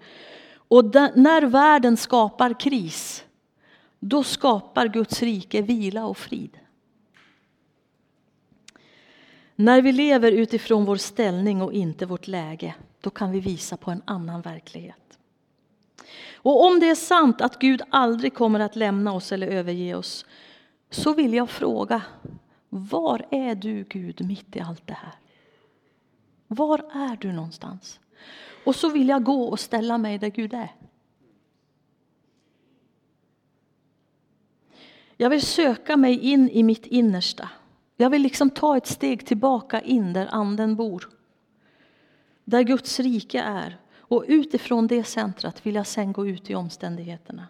Och 0.67 0.86
när 1.15 1.41
världen 1.41 1.97
skapar 1.97 2.60
kris, 2.60 3.23
då 3.99 4.23
skapar 4.23 4.88
Guds 4.88 5.21
rike 5.21 5.62
vila 5.62 6.05
och 6.05 6.17
frid. 6.17 6.57
När 9.55 9.81
vi 9.81 9.91
lever 9.91 10.31
utifrån 10.31 10.86
vår 10.86 10.95
ställning 10.95 11.62
och 11.62 11.73
inte 11.73 12.05
vårt 12.05 12.27
läge, 12.27 12.75
då 13.01 13.10
kan 13.10 13.31
vi 13.31 13.39
visa 13.39 13.77
på 13.77 13.91
en 13.91 14.01
annan 14.05 14.41
verklighet. 14.41 15.07
Och 16.36 16.65
om 16.65 16.80
det 16.80 16.89
är 16.89 16.96
sant 16.96 17.41
att 17.41 17.60
Gud 17.60 17.82
aldrig 17.89 18.34
kommer 18.34 18.60
att 18.60 18.76
lämna 18.76 19.13
oss 19.13 19.32
eller 19.32 19.48
överge 19.48 19.96
oss, 19.96 20.26
så 20.89 21.13
vill 21.13 21.34
jag 21.34 21.50
fråga, 21.50 22.02
var 22.70 23.26
är 23.32 23.56
du 23.56 23.84
Gud 23.84 24.26
mitt 24.26 24.56
i 24.56 24.60
allt 24.60 24.88
det 24.88 24.93
här? 24.93 25.13
Var 26.48 26.80
är 26.80 27.17
du 27.17 27.32
någonstans? 27.32 28.00
Och 28.65 28.76
så 28.76 28.89
vill 28.89 29.10
jag 29.10 29.24
gå 29.24 29.43
och 29.43 29.60
ställa 29.60 29.98
mig 29.98 30.17
där 30.17 30.30
Gud 30.30 30.54
är. 30.54 30.76
Jag 35.17 35.30
vill 35.30 35.41
söka 35.41 35.98
mig 35.98 36.20
in 36.20 36.50
i 36.50 36.63
mitt 36.63 36.86
innersta. 36.86 37.50
Jag 37.96 38.10
vill 38.10 38.22
liksom 38.22 38.50
ta 38.50 38.78
ett 38.78 38.88
steg 38.88 39.26
tillbaka 39.26 39.82
in 39.82 40.13
där 40.13 40.28
anden 40.32 40.76
bor. 40.76 41.10
Där 42.43 42.63
Guds 42.63 43.00
rike 43.00 43.41
är. 43.41 43.78
Och 44.08 44.26
utifrån 44.28 44.88
det 44.88 45.04
centrat 45.04 45.65
vill 45.65 45.76
jag 45.76 45.88
sen 45.88 46.12
gå 46.12 46.28
ut 46.28 46.50
i 46.50 46.56
omständigheterna. 46.56 47.48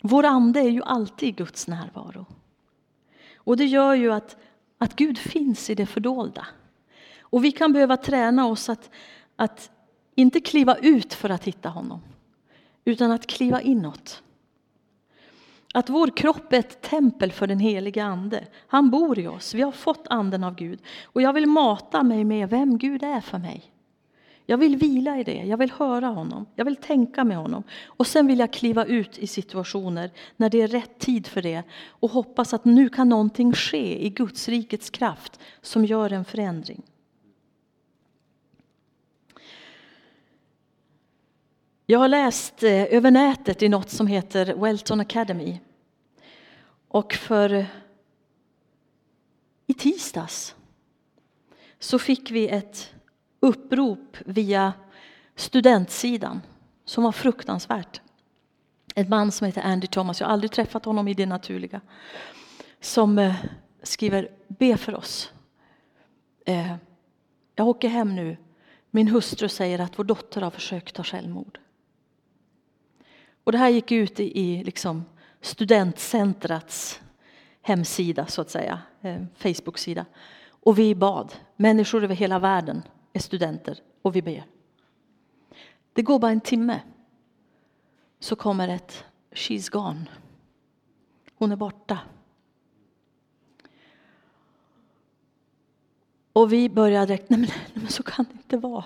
Vår 0.00 0.24
ande 0.24 0.60
är 0.60 0.70
ju 0.70 0.82
alltid 0.82 1.28
i 1.28 1.32
Guds 1.32 1.68
närvaro. 1.68 2.26
Och 3.36 3.56
det 3.56 3.64
gör 3.64 3.94
ju 3.94 4.12
att, 4.12 4.36
att 4.78 4.96
Gud 4.96 5.18
finns 5.18 5.70
i 5.70 5.74
det 5.74 5.86
fördolda. 5.86 6.46
Och 7.20 7.44
vi 7.44 7.52
kan 7.52 7.72
behöva 7.72 7.96
träna 7.96 8.46
oss 8.46 8.68
att, 8.68 8.90
att 9.36 9.70
inte 10.14 10.40
kliva 10.40 10.76
ut 10.76 11.14
för 11.14 11.30
att 11.30 11.44
hitta 11.44 11.68
honom, 11.68 12.00
utan 12.84 13.10
att 13.10 13.26
kliva 13.26 13.60
inåt. 13.60 14.22
Att 15.74 15.90
vår 15.90 16.16
kropp 16.16 16.52
är 16.52 16.58
ett 16.58 16.82
tempel 16.82 17.32
för 17.32 17.46
den 17.46 17.58
heliga 17.58 18.04
Ande. 18.04 18.46
Han 18.66 18.90
bor 18.90 19.18
i 19.18 19.26
oss. 19.26 19.54
Vi 19.54 19.62
har 19.62 19.72
fått 19.72 20.06
Anden 20.10 20.44
av 20.44 20.54
Gud. 20.54 20.80
Och 21.04 21.22
jag 21.22 21.32
vill 21.32 21.46
mata 21.46 22.02
mig 22.02 22.24
med 22.24 22.50
vem 22.50 22.78
Gud 22.78 23.02
är 23.02 23.20
för 23.20 23.38
mig. 23.38 23.72
Jag 24.46 24.58
vill 24.58 24.76
vila 24.76 25.18
i 25.18 25.24
det, 25.24 25.42
jag 25.44 25.56
vill 25.56 25.70
höra 25.70 26.06
honom, 26.06 26.46
jag 26.54 26.64
vill 26.64 26.76
tänka 26.76 27.24
med 27.24 27.36
honom. 27.36 27.62
Och 27.84 28.06
sen 28.06 28.26
vill 28.26 28.38
jag 28.38 28.52
kliva 28.52 28.84
ut 28.84 29.18
i 29.18 29.26
situationer 29.26 30.10
när 30.36 30.50
det 30.50 30.62
är 30.62 30.68
rätt 30.68 30.98
tid 30.98 31.26
för 31.26 31.42
det 31.42 31.62
och 31.86 32.10
hoppas 32.10 32.54
att 32.54 32.64
nu 32.64 32.88
kan 32.88 33.08
någonting 33.08 33.52
ske 33.52 34.06
i 34.06 34.10
Guds 34.10 34.48
rikets 34.48 34.90
kraft 34.90 35.40
som 35.60 35.84
gör 35.84 36.12
en 36.12 36.24
förändring. 36.24 36.82
Jag 41.86 41.98
har 41.98 42.08
läst 42.08 42.62
eh, 42.62 42.94
över 42.94 43.10
nätet 43.10 43.62
i 43.62 43.68
något 43.68 43.90
som 43.90 44.06
heter 44.06 44.54
Welton 44.54 45.00
Academy. 45.00 45.58
Och 46.88 47.12
för 47.12 47.66
i 49.66 49.74
tisdags 49.74 50.54
så 51.78 51.98
fick 51.98 52.30
vi 52.30 52.48
ett 52.48 52.92
upprop 53.42 54.16
via 54.24 54.72
studentsidan 55.36 56.40
som 56.84 57.04
var 57.04 57.12
fruktansvärt. 57.12 58.00
En 58.94 59.08
man 59.08 59.32
som 59.32 59.46
heter 59.46 59.62
Andy 59.62 59.86
Thomas, 59.86 60.20
jag 60.20 60.26
har 60.26 60.32
aldrig 60.32 60.52
träffat 60.52 60.84
honom 60.84 61.08
i 61.08 61.14
det 61.14 61.26
naturliga, 61.26 61.80
som 62.80 63.18
eh, 63.18 63.34
skriver 63.82 64.28
be 64.48 64.76
för 64.76 64.94
oss. 64.94 65.32
Eh, 66.46 66.74
jag 67.54 67.68
åker 67.68 67.88
hem 67.88 68.14
nu. 68.14 68.36
Min 68.90 69.08
hustru 69.08 69.48
säger 69.48 69.78
att 69.78 69.98
vår 69.98 70.04
dotter 70.04 70.40
har 70.40 70.50
försökt 70.50 70.94
ta 70.94 71.04
självmord. 71.04 71.58
Och 73.44 73.52
det 73.52 73.58
här 73.58 73.68
gick 73.68 73.92
ut 73.92 74.20
i, 74.20 74.64
liksom 74.64 75.04
studentcentrats 75.40 77.00
hemsida, 77.62 78.26
så 78.26 78.40
att 78.40 78.50
säga, 78.50 78.82
eh, 79.00 79.22
Facebook-sida. 79.36 80.06
Och 80.44 80.78
vi 80.78 80.94
bad. 80.94 81.34
Människor 81.56 82.04
över 82.04 82.14
hela 82.14 82.38
världen 82.38 82.82
är 83.12 83.20
studenter 83.20 83.78
och 84.02 84.16
vi 84.16 84.22
ber. 84.22 84.44
Det 85.92 86.02
går 86.02 86.18
bara 86.18 86.30
en 86.30 86.40
timme 86.40 86.80
så 88.18 88.36
kommer 88.36 88.68
ett 88.68 89.04
She's 89.30 89.70
gone. 89.70 90.04
Hon 91.34 91.52
är 91.52 91.56
borta. 91.56 91.98
Och 96.32 96.52
vi 96.52 96.68
börjar 96.68 97.06
direkt, 97.06 97.30
nej 97.30 97.40
men, 97.40 97.48
nej 97.48 97.82
men 97.82 97.88
så 97.88 98.02
kan 98.02 98.24
det 98.24 98.32
inte 98.32 98.56
vara. 98.56 98.84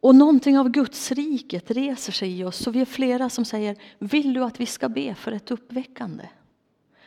Och 0.00 0.14
någonting 0.14 0.58
av 0.58 0.68
Guds 0.68 1.12
riket 1.12 1.70
reser 1.70 2.12
sig 2.12 2.40
i 2.40 2.44
oss. 2.44 2.56
Så 2.56 2.70
vi 2.70 2.80
är 2.80 2.84
flera 2.84 3.30
som 3.30 3.44
säger, 3.44 3.76
vill 3.98 4.32
du 4.32 4.44
att 4.44 4.60
vi 4.60 4.66
ska 4.66 4.88
be 4.88 5.14
för 5.14 5.32
ett 5.32 5.50
uppväckande? 5.50 6.28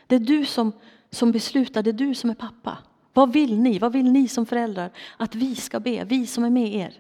Det 0.08 0.16
är 0.16 0.20
du 0.20 0.46
som, 0.46 0.72
som 1.10 1.32
beslutar, 1.32 1.84
det 1.84 1.90
är 1.90 1.94
du 1.94 2.16
som 2.16 2.30
är 2.30 2.36
pappa. 2.36 2.78
Vad 3.20 3.34
vill 3.34 3.60
ni? 3.60 3.80
Vad 3.80 3.94
vill 3.94 4.12
ni 4.12 4.28
som 4.28 4.46
föräldrar 4.46 4.92
att 5.18 5.36
vi 5.36 5.56
ska 5.56 5.80
be? 5.80 6.04
Vi 6.04 6.28
som 6.28 6.44
är 6.44 6.50
med 6.50 6.74
er. 6.74 6.94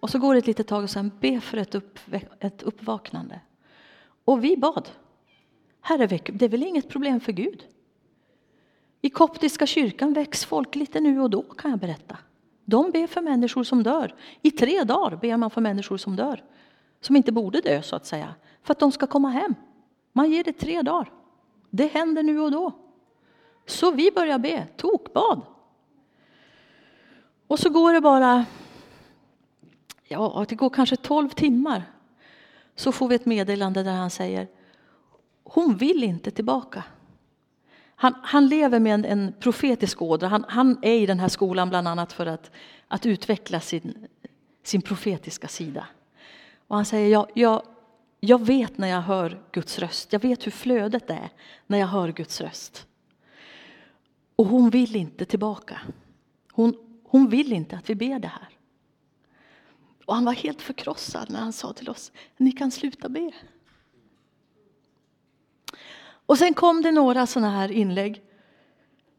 Och 0.00 0.10
så 0.10 0.18
går 0.18 0.34
det 0.34 0.38
ett 0.38 0.46
litet 0.46 0.66
tag 0.66 0.82
och 0.82 0.90
sen 0.90 1.10
be 1.20 1.40
för 1.40 1.56
ett, 1.56 1.74
upp, 1.74 1.98
ett 2.40 2.62
uppvaknande. 2.62 3.40
Och 4.24 4.44
vi 4.44 4.56
bad. 4.56 4.88
Herre, 5.80 6.06
det 6.06 6.44
är 6.44 6.48
väl 6.48 6.62
inget 6.62 6.88
problem 6.88 7.20
för 7.20 7.32
Gud? 7.32 7.66
I 9.00 9.10
koptiska 9.10 9.66
kyrkan 9.66 10.12
väcks 10.12 10.44
folk 10.44 10.74
lite 10.74 11.00
nu 11.00 11.20
och 11.20 11.30
då 11.30 11.42
kan 11.42 11.70
jag 11.70 11.80
berätta. 11.80 12.18
De 12.64 12.90
ber 12.90 13.06
för 13.06 13.20
människor 13.20 13.64
som 13.64 13.82
dör. 13.82 14.14
I 14.42 14.50
tre 14.50 14.84
dagar 14.84 15.16
ber 15.16 15.36
man 15.36 15.50
för 15.50 15.60
människor 15.60 15.96
som 15.96 16.16
dör. 16.16 16.44
Som 17.00 17.16
inte 17.16 17.32
borde 17.32 17.60
dö 17.60 17.82
så 17.82 17.96
att 17.96 18.06
säga. 18.06 18.34
För 18.62 18.72
att 18.72 18.78
de 18.78 18.92
ska 18.92 19.06
komma 19.06 19.28
hem. 19.28 19.54
Man 20.12 20.30
ger 20.30 20.44
det 20.44 20.52
tre 20.52 20.82
dagar. 20.82 21.12
Det 21.70 21.86
händer 21.86 22.22
nu 22.22 22.40
och 22.40 22.50
då. 22.50 22.83
Så 23.66 23.90
vi 23.90 24.10
börjar 24.10 24.38
be, 24.38 24.66
tokbad. 24.76 25.40
Och 27.46 27.58
så 27.58 27.70
går 27.70 27.92
det 27.92 28.00
bara, 28.00 28.44
ja 30.04 30.46
det 30.48 30.54
går 30.54 30.70
kanske 30.70 30.96
tolv 30.96 31.28
timmar. 31.28 31.82
Så 32.76 32.92
får 32.92 33.08
vi 33.08 33.14
ett 33.14 33.26
meddelande 33.26 33.82
där 33.82 33.92
han 33.92 34.10
säger, 34.10 34.48
hon 35.44 35.76
vill 35.76 36.04
inte 36.04 36.30
tillbaka. 36.30 36.84
Han, 37.96 38.14
han 38.22 38.48
lever 38.48 38.80
med 38.80 38.94
en, 38.94 39.04
en 39.04 39.34
profetisk 39.40 40.02
ådra. 40.02 40.28
Han, 40.28 40.44
han, 40.48 40.78
är 40.82 40.94
i 40.94 41.06
den 41.06 41.20
här 41.20 41.28
skolan 41.28 41.68
bland 41.68 41.88
annat 41.88 42.12
för 42.12 42.26
att, 42.26 42.50
att 42.88 43.06
utveckla 43.06 43.60
sin, 43.60 44.06
sin 44.62 44.82
profetiska 44.82 45.48
sida. 45.48 45.86
Och 46.66 46.76
han 46.76 46.84
säger, 46.84 47.08
jag, 47.08 47.26
jag, 47.34 47.62
jag 48.20 48.46
vet 48.46 48.78
när 48.78 48.88
jag 48.88 49.00
hör 49.00 49.42
Guds 49.52 49.78
röst. 49.78 50.12
Jag 50.12 50.20
vet 50.20 50.46
hur 50.46 50.50
flödet 50.50 51.10
är 51.10 51.28
när 51.66 51.78
jag 51.78 51.86
hör 51.86 52.12
Guds 52.12 52.40
röst. 52.40 52.86
Och 54.36 54.46
hon 54.46 54.70
vill 54.70 54.96
inte 54.96 55.24
tillbaka. 55.24 55.80
Hon, 56.52 57.00
hon 57.04 57.28
vill 57.28 57.52
inte 57.52 57.76
att 57.76 57.90
vi 57.90 57.94
ber 57.94 58.18
det 58.18 58.28
här. 58.28 58.48
Och 60.06 60.14
han 60.14 60.24
var 60.24 60.32
helt 60.32 60.62
förkrossad 60.62 61.30
när 61.30 61.40
han 61.40 61.52
sa 61.52 61.72
till 61.72 61.88
oss, 61.88 62.12
ni 62.36 62.52
kan 62.52 62.70
sluta 62.70 63.08
be. 63.08 63.30
Och 66.26 66.38
sen 66.38 66.54
kom 66.54 66.82
det 66.82 66.92
några 66.92 67.26
sådana 67.26 67.50
här 67.50 67.72
inlägg. 67.72 68.22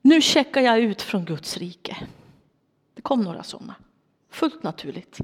Nu 0.01 0.21
checkar 0.21 0.61
jag 0.61 0.79
ut 0.79 1.01
från 1.01 1.25
Guds 1.25 1.57
rike. 1.57 1.97
Det 2.93 3.01
kom 3.01 3.21
några 3.21 3.43
sådana. 3.43 3.75
Fullt 4.29 4.63
naturligt. 4.63 5.19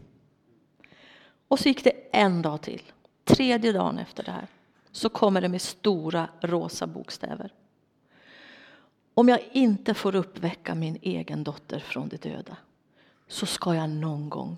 Och 1.48 1.60
så 1.60 1.68
gick 1.68 1.84
det 1.84 1.94
en 2.12 2.42
dag 2.42 2.62
till. 2.62 2.82
Tredje 3.24 3.72
dagen 3.72 3.98
efter 3.98 4.24
det 4.24 4.32
här 4.32 4.48
så 4.92 5.10
kommer 5.10 5.42
det 5.42 5.50
med 5.50 5.62
stora 5.62 6.30
rosa 6.42 6.88
bokstäver. 6.88 7.54
Om 9.22 9.30
jag 9.30 9.50
inte 9.52 9.94
får 9.94 10.16
uppväcka 10.16 10.76
min 10.76 10.98
egen 11.02 11.44
dotter 11.44 11.80
från 11.80 12.10
de 12.10 12.18
döda 12.18 12.58
så 13.28 13.46
ska 13.46 13.76
jag 13.76 13.90
någon 13.90 14.30
gång 14.30 14.58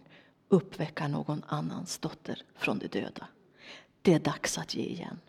uppväcka 0.49 1.07
någon 1.07 1.43
annans 1.47 1.97
dotter 1.97 2.41
från 2.55 2.79
de 2.79 2.87
döda. 2.87 3.27
Det 4.01 4.13
är 4.13 4.19
dags 4.19 4.57
att 4.57 4.75
ge 4.75 4.83
igen. 4.83 5.19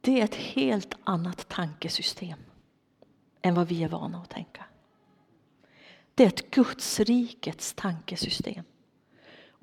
Det 0.00 0.20
är 0.20 0.24
ett 0.24 0.34
helt 0.34 0.94
annat 1.04 1.48
tankesystem 1.48 2.38
än 3.42 3.54
vad 3.54 3.68
vi 3.68 3.82
är 3.82 3.88
vana 3.88 4.18
att 4.18 4.30
tänka. 4.30 4.64
Det 6.14 6.24
är 6.24 6.28
ett 6.28 6.50
gudsrikets 6.50 7.74
tankesystem. 7.74 8.64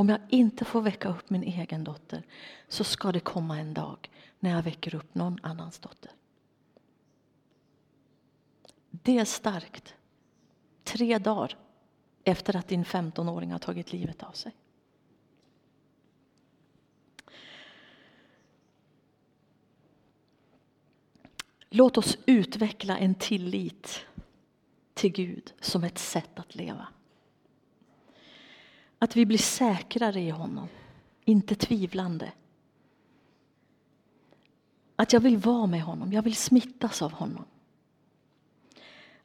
Om 0.02 0.10
jag 0.10 0.20
inte 0.30 0.66
får 0.66 0.82
väcka 0.82 1.10
upp 1.10 1.30
min 1.30 1.44
egen 1.44 1.84
dotter 1.84 2.24
så 2.68 2.84
ska 2.84 3.12
det 3.12 3.20
komma 3.20 3.60
en 3.60 3.74
dag 3.74 4.10
när 4.40 4.50
jag 4.50 4.64
väcker 4.64 4.96
upp 4.96 5.16
någon 5.16 5.40
annans 5.44 5.80
dotter. 5.80 6.12
Det 8.92 9.18
är 9.18 9.26
starkt. 9.26 9.96
Tre 10.84 11.18
dagar 11.18 11.58
efter 12.24 12.56
att 12.56 12.68
din 12.68 12.84
15-åring 12.84 13.52
har 13.52 13.60
tagit 13.60 13.92
livet 13.92 14.24
av 14.24 14.32
sig. 14.32 14.56
Låt 21.70 21.98
oss 21.98 22.18
utveckla 22.26 22.98
en 22.98 23.16
tillit 23.16 24.06
till 24.94 25.12
Gud 25.12 25.54
som 25.60 25.84
ett 25.84 25.98
sätt 25.98 26.40
att 26.40 26.56
leva. 26.56 26.88
Att 29.04 29.16
vi 29.16 29.26
blir 29.26 29.38
säkrare 29.38 30.22
i 30.22 30.30
honom, 30.30 30.68
inte 31.26 31.56
tvivlande. 31.56 32.32
Att 34.96 35.14
jag 35.14 35.20
vill 35.20 35.38
vara 35.38 35.66
med 35.66 35.82
honom, 35.82 36.14
jag 36.14 36.22
vill 36.22 36.36
smittas 36.36 37.02
av 37.02 37.12
honom. 37.12 37.46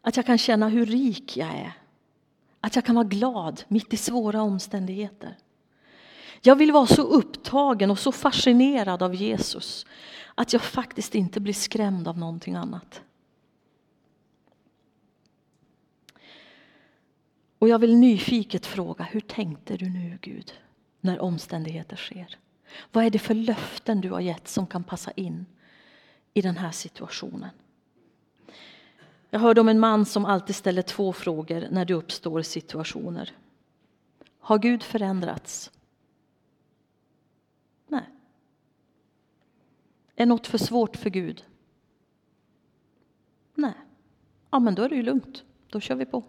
Att 0.01 0.17
jag 0.17 0.27
kan 0.27 0.39
känna 0.39 0.69
hur 0.69 0.87
rik 0.87 1.37
jag 1.37 1.49
är. 1.49 1.73
Att 2.61 2.75
jag 2.75 2.85
kan 2.85 2.95
vara 2.95 3.07
glad 3.07 3.63
mitt 3.69 3.93
i 3.93 3.97
svåra 3.97 4.43
omständigheter. 4.43 5.37
Jag 6.43 6.57
vill 6.57 6.73
vara 6.73 6.87
så 6.87 7.03
upptagen 7.03 7.91
och 7.91 7.99
så 7.99 8.13
fascinerad 8.13 9.03
av 9.03 9.15
Jesus 9.15 9.87
att 10.35 10.53
jag 10.53 10.63
faktiskt 10.63 11.15
inte 11.15 11.41
blir 11.41 11.55
skrämd 11.55 12.09
av 12.09 12.19
någonting 12.19 12.55
annat. 12.55 13.03
Och 17.59 17.69
jag 17.69 17.79
vill 17.79 17.97
nyfiket 17.97 18.67
fråga, 18.67 19.05
hur 19.05 19.21
tänkte 19.21 19.77
du 19.77 19.91
nu 19.91 20.19
Gud, 20.21 20.53
när 21.01 21.21
omständigheter 21.21 21.97
sker? 21.97 22.39
Vad 22.93 23.05
är 23.05 23.11
det 23.11 23.19
för 23.19 23.35
löften 23.35 24.01
du 24.01 24.11
har 24.11 24.21
gett 24.21 24.49
som 24.49 24.67
kan 24.67 24.85
passa 24.85 25.11
in 25.11 25.47
i 26.35 26.43
den 26.43 26.57
här 26.57 26.71
situationen? 26.71 27.51
Jag 29.31 29.41
hörde 29.41 29.61
om 29.61 29.69
en 29.69 29.81
man 29.81 30.07
som 30.07 30.25
alltid 30.25 30.57
ställer 30.57 30.83
två 30.83 31.13
frågor 31.13 31.67
när 31.71 31.85
det 31.85 31.95
uppstår 31.95 32.43
situationer. 32.43 33.33
Har 34.39 34.59
Gud 34.59 34.83
förändrats? 34.83 35.71
Nej. 37.89 38.05
Är 40.17 40.27
något 40.27 40.47
för 40.47 40.59
svårt 40.59 40.97
för 40.97 41.11
Gud? 41.11 41.45
Nej. 43.55 43.75
Ja, 44.51 44.59
men 44.59 44.75
då 44.75 44.83
är 44.83 44.89
det 44.89 44.97
ju 44.97 45.03
lugnt. 45.03 45.45
Då 45.71 45.81
kör 45.81 45.95
vi 45.95 46.07
på. 46.07 46.25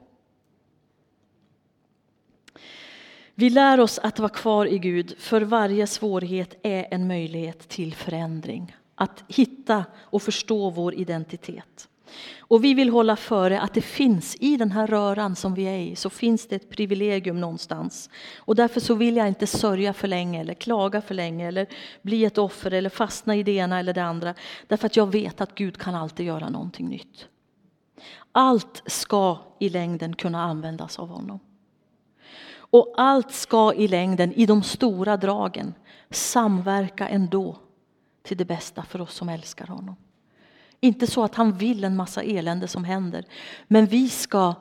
Vi 3.39 3.49
lär 3.49 3.79
oss 3.79 3.99
att 3.99 4.19
vara 4.19 4.29
kvar 4.29 4.65
i 4.65 4.79
Gud, 4.79 5.15
för 5.17 5.41
varje 5.41 5.87
svårighet 5.87 6.55
är 6.63 6.87
en 6.91 7.07
möjlighet 7.07 7.69
till 7.69 7.95
förändring. 7.95 8.75
Att 8.95 9.23
hitta 9.27 9.85
och 9.95 10.21
förstå 10.21 10.69
vår 10.69 10.93
identitet. 10.93 11.87
Och 12.39 12.63
vi 12.63 12.73
vill 12.73 12.89
hålla 12.89 13.15
före 13.15 13.61
att 13.61 13.73
det 13.73 13.81
finns 13.81 14.35
i 14.39 14.57
den 14.57 14.71
här 14.71 14.87
röran 14.87 15.35
som 15.35 15.53
vi 15.53 15.63
är 15.63 15.77
i, 15.77 15.95
så 15.95 16.09
finns 16.09 16.47
det 16.47 16.55
ett 16.55 16.69
privilegium 16.69 17.41
någonstans. 17.41 18.09
Och 18.37 18.55
därför 18.55 18.79
så 18.79 18.95
vill 18.95 19.15
jag 19.15 19.27
inte 19.27 19.47
sörja 19.47 19.93
för 19.93 20.07
länge 20.07 20.41
eller 20.41 20.53
klaga 20.53 21.01
för 21.01 21.15
länge 21.15 21.47
eller 21.47 21.67
bli 22.01 22.25
ett 22.25 22.37
offer 22.37 22.73
eller 22.73 22.89
fastna 22.89 23.35
i 23.35 23.43
det 23.43 23.51
ena 23.51 23.79
eller 23.79 23.93
det 23.93 24.03
andra. 24.03 24.33
Därför 24.67 24.85
att 24.85 24.95
jag 24.95 25.11
vet 25.11 25.41
att 25.41 25.55
Gud 25.55 25.77
kan 25.77 25.95
alltid 25.95 26.25
göra 26.25 26.49
någonting 26.49 26.87
nytt. 26.87 27.27
Allt 28.31 28.83
ska 28.85 29.37
i 29.59 29.69
längden 29.69 30.15
kunna 30.15 30.43
användas 30.43 30.99
av 30.99 31.07
honom. 31.07 31.39
Och 32.69 32.93
allt 32.97 33.31
ska 33.31 33.73
i 33.73 33.87
längden, 33.87 34.33
i 34.33 34.45
de 34.45 34.63
stora 34.63 35.17
dragen, 35.17 35.73
samverka 36.09 37.07
ändå 37.07 37.57
till 38.23 38.37
det 38.37 38.45
bästa 38.45 38.83
för 38.83 39.01
oss 39.01 39.13
som 39.13 39.29
älskar 39.29 39.67
honom. 39.67 39.95
Inte 40.79 41.07
så 41.07 41.23
att 41.23 41.35
han 41.35 41.51
vill 41.51 41.83
en 41.83 41.95
massa 41.95 42.23
elände 42.23 42.67
som 42.67 42.83
händer, 42.83 43.25
men 43.67 43.85
vi 43.85 44.09
ska 44.09 44.55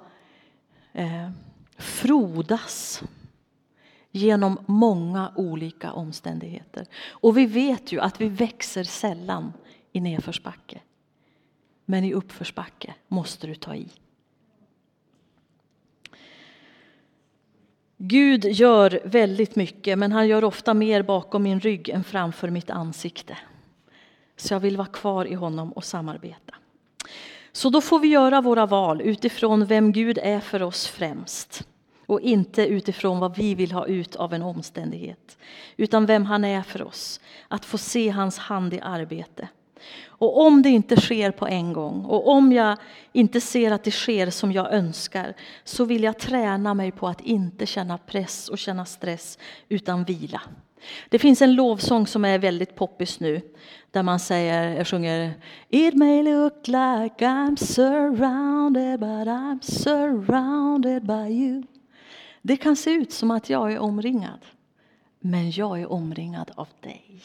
eh, 0.93 1.31
frodas 1.79 3.03
genom 4.11 4.59
många 4.67 5.33
olika 5.37 5.93
omständigheter. 5.93 6.87
Och 7.09 7.37
vi 7.37 7.47
vet 7.47 7.93
ju 7.93 8.01
att 8.01 8.21
vi 8.21 8.29
växer 8.29 8.85
sällan 8.85 9.53
i 9.93 10.01
nedförsbacke. 10.01 10.81
Men 11.85 12.05
i 12.05 12.13
uppförsbacke 12.13 12.95
måste 13.09 13.47
du 13.47 13.55
ta 13.55 13.75
i. 13.75 13.89
Gud 17.99 18.45
gör 18.45 19.01
väldigt 19.05 19.57
mycket, 19.57 19.99
men 19.99 20.13
han 20.13 20.29
gör 20.29 20.45
ofta 20.45 20.75
mer 20.75 21.03
bakom 21.03 21.43
min 21.43 21.61
rygg 21.61 21.89
än 21.89 22.05
framför 22.05 22.51
mitt 22.51 22.71
ansikte. 22.71 23.39
Så 24.37 24.55
jag 24.55 24.61
vill 24.61 24.77
vara 24.77 24.89
kvar 24.89 25.25
i 25.25 25.35
honom 25.35 25.73
och 25.73 25.85
samarbeta. 25.85 26.55
Så 27.53 27.71
då 27.71 27.81
får 27.81 27.99
vi 27.99 28.09
göra 28.09 28.41
våra 28.41 28.67
val 28.67 29.01
utifrån 29.01 29.67
vem 29.67 29.93
Gud 29.93 30.19
är 30.23 30.41
för 30.41 30.63
oss 30.63 30.87
främst 30.87 31.69
och 32.07 32.21
inte 32.21 32.67
utifrån 32.67 33.19
vad 33.19 33.37
vi 33.37 33.55
vill 33.55 33.73
ha 33.73 33.87
ut 33.87 34.17
av 34.17 34.35
en 34.35 34.43
omständighet, 34.43 35.39
utan 35.77 36.07
vem 36.07 36.27
han 36.27 36.45
är 36.45 36.63
för 36.63 36.83
oss. 36.83 37.21
Att 37.49 37.65
få 37.65 37.79
se 37.79 38.09
hans 38.09 38.39
hand 38.39 38.75
i 38.75 38.81
arbete. 38.81 39.49
Och 40.19 40.41
om 40.47 40.63
det 40.63 40.69
inte 40.69 41.01
sker 41.01 41.31
på 41.31 41.47
en 41.47 41.73
gång 41.73 42.05
och 42.05 42.29
om 42.29 42.53
jag 42.53 42.77
inte 43.13 43.41
ser 43.41 43.71
att 43.71 43.85
det 43.85 43.91
sker 43.91 44.31
som 44.31 44.53
jag 44.53 44.73
önskar 44.73 45.35
så 45.65 45.85
vill 45.85 46.03
jag 46.03 46.19
träna 46.19 46.75
mig 46.75 46.91
på 46.91 47.09
att 47.09 47.21
inte 47.21 47.67
känna 47.67 47.99
press 47.99 48.49
och 48.49 48.59
känna 48.59 48.85
stress 48.85 49.39
utan 49.69 50.05
vila. 50.05 50.43
Det 51.09 51.19
finns 51.19 51.43
en 51.43 51.55
lovsång 51.55 52.07
som 52.07 52.25
är 52.25 52.39
väldigt 52.39 52.75
poppis 52.75 53.21
nu 53.21 53.41
där 53.91 54.03
man 54.03 54.21
säger, 54.21 54.77
jag 54.77 54.87
sjunger 54.87 55.35
It 55.69 55.95
may 55.95 56.23
look 56.23 56.67
like 56.67 57.25
I'm 57.25 57.57
surrounded 57.57 59.01
but 59.01 59.29
I'm 59.29 59.61
surrounded 59.63 61.07
by 61.07 61.33
you. 61.33 61.63
Det 62.43 62.57
kan 62.57 62.77
se 62.77 62.91
ut 62.91 63.13
som 63.13 63.31
att 63.31 63.51
jag 63.51 63.73
är 63.73 63.79
omringad, 63.79 64.47
men 65.21 65.51
jag 65.51 65.81
är 65.81 65.93
omringad 65.93 66.51
av 66.55 66.69
dig. 66.81 67.23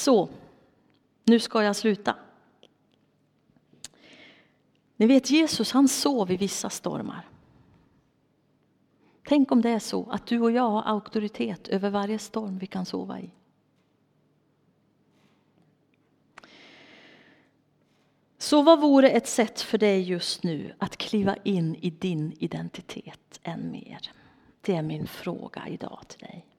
Så, 0.00 0.28
nu 1.24 1.40
ska 1.40 1.62
jag 1.62 1.76
sluta. 1.76 2.16
Ni 4.96 5.06
vet 5.06 5.30
Jesus 5.30 5.72
han 5.72 5.88
sov 5.88 6.30
i 6.30 6.36
vissa 6.36 6.70
stormar. 6.70 7.28
Tänk 9.24 9.52
om 9.52 9.62
det 9.62 9.70
är 9.70 9.78
så 9.78 10.10
att 10.10 10.26
du 10.26 10.40
och 10.40 10.50
jag 10.50 10.70
har 10.70 10.82
auktoritet 10.82 11.68
över 11.68 11.90
varje 11.90 12.18
storm 12.18 12.58
vi 12.58 12.66
kan 12.66 12.86
sova 12.86 13.20
i. 13.20 13.30
Så 18.38 18.62
vad 18.62 18.80
vore 18.80 19.10
ett 19.10 19.28
sätt 19.28 19.60
för 19.60 19.78
dig 19.78 20.00
just 20.00 20.42
nu 20.42 20.74
att 20.78 20.96
kliva 20.96 21.36
in 21.36 21.74
i 21.74 21.90
din 21.90 22.36
identitet 22.38 23.40
än 23.42 23.70
mer? 23.70 24.10
Det 24.60 24.74
är 24.74 24.82
min 24.82 25.06
fråga 25.06 25.68
idag 25.68 26.00
till 26.08 26.20
dig. 26.20 26.49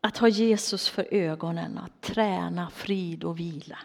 Att 0.00 0.18
ha 0.18 0.28
Jesus 0.28 0.88
för 0.88 1.14
ögonen, 1.14 1.78
att 1.78 2.00
träna 2.00 2.70
frid 2.70 3.24
och 3.24 3.38
vila. 3.38 3.78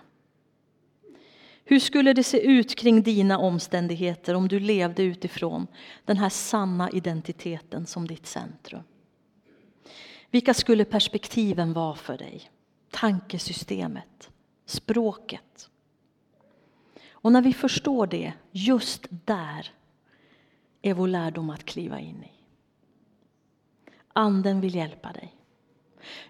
Hur 1.65 1.79
skulle 1.79 2.13
det 2.13 2.23
se 2.23 2.41
ut 2.41 2.75
kring 2.75 3.03
dina 3.03 3.37
omständigheter 3.37 4.33
om 4.33 4.47
du 4.47 4.59
levde 4.59 5.03
utifrån 5.03 5.67
den 6.05 6.17
här 6.17 6.29
sanna 6.29 6.89
identiteten 6.89 7.85
som 7.85 8.07
ditt 8.07 8.25
centrum? 8.25 8.83
Vilka 10.31 10.53
skulle 10.53 10.85
perspektiven 10.85 11.73
vara 11.73 11.95
för 11.95 12.17
dig? 12.17 12.51
Tankesystemet, 12.91 14.31
språket. 14.65 15.69
Och 17.11 17.31
när 17.31 17.41
vi 17.41 17.53
förstår 17.53 18.07
det, 18.07 18.33
just 18.51 19.05
där 19.09 19.71
är 20.81 20.93
vår 20.93 21.07
lärdom 21.07 21.49
att 21.49 21.63
kliva 21.63 21.99
in 21.99 22.23
i. 22.23 22.31
Anden 24.13 24.61
vill 24.61 24.75
hjälpa 24.75 25.11
dig. 25.11 25.35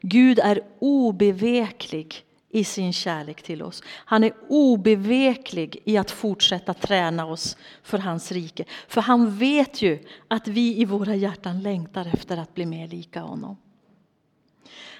Gud 0.02 0.40
är 0.40 0.62
obeveklig 0.80 2.26
i 2.50 2.64
sin 2.64 2.94
kärlek 2.94 3.42
till 3.42 3.62
oss. 3.62 3.84
Han 3.86 4.24
är 4.24 4.34
obeveklig 4.50 5.82
i 5.86 5.98
att 5.98 6.12
fortsätta 6.12 6.74
träna 6.74 7.26
oss 7.26 7.58
för 7.84 7.98
hans 7.98 8.32
rike. 8.32 8.66
För 8.88 9.02
han 9.02 9.38
vet 9.38 9.82
ju 9.82 10.00
att 10.28 10.48
vi 10.48 10.78
i 10.78 10.86
våra 10.86 11.16
hjärtan 11.16 11.62
längtar 11.64 12.06
efter 12.14 12.38
att 12.38 12.54
bli 12.54 12.66
mer 12.66 12.88
lika 12.88 13.22
honom. 13.22 13.58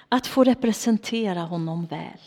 Att 0.08 0.26
få 0.26 0.44
representera 0.44 1.40
honom 1.40 1.86
väl 1.86 2.20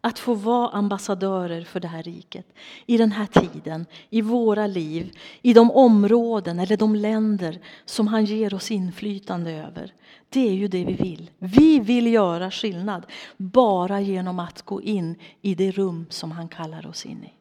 att 0.00 0.18
få 0.18 0.34
vara 0.34 0.68
ambassadörer 0.68 1.64
för 1.64 1.80
det 1.80 1.88
här 1.88 2.02
riket 2.02 2.46
i 2.86 2.96
den 2.96 3.12
här 3.12 3.26
tiden, 3.26 3.86
i 4.10 4.22
våra 4.22 4.66
liv, 4.66 5.18
i 5.42 5.52
de 5.52 5.70
områden 5.70 6.58
eller 6.58 6.76
de 6.76 6.94
länder 6.94 7.58
som 7.84 8.06
han 8.06 8.24
ger 8.24 8.54
oss 8.54 8.70
inflytande 8.70 9.50
över. 9.50 9.94
Det 10.28 10.48
är 10.48 10.52
ju 10.52 10.68
det 10.68 10.84
vi 10.84 10.92
vill. 10.92 11.30
Vi 11.38 11.80
vill 11.80 12.06
göra 12.06 12.50
skillnad 12.50 13.06
bara 13.36 14.00
genom 14.00 14.38
att 14.38 14.62
gå 14.62 14.82
in 14.82 15.16
i 15.42 15.54
det 15.54 15.70
rum 15.70 16.06
som 16.10 16.30
han 16.30 16.48
kallar 16.48 16.86
oss 16.86 17.06
in 17.06 17.24
i. 17.24 17.32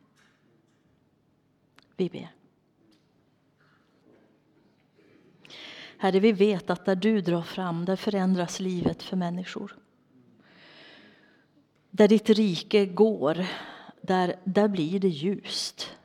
Vi 1.97 2.09
ber. 2.09 2.31
Herre, 5.97 6.19
vi 6.19 6.31
vet 6.31 6.69
att 6.69 6.85
där 6.85 6.95
du 6.95 7.21
drar 7.21 7.41
fram, 7.41 7.85
där 7.85 7.95
förändras 7.95 8.59
livet 8.59 9.03
för 9.03 9.17
människor. 9.17 9.75
Där 11.91 12.07
ditt 12.07 12.29
rike 12.29 12.85
går, 12.85 13.45
där, 14.01 14.35
där 14.43 14.67
blir 14.67 14.99
det 14.99 15.07
ljust. 15.07 15.95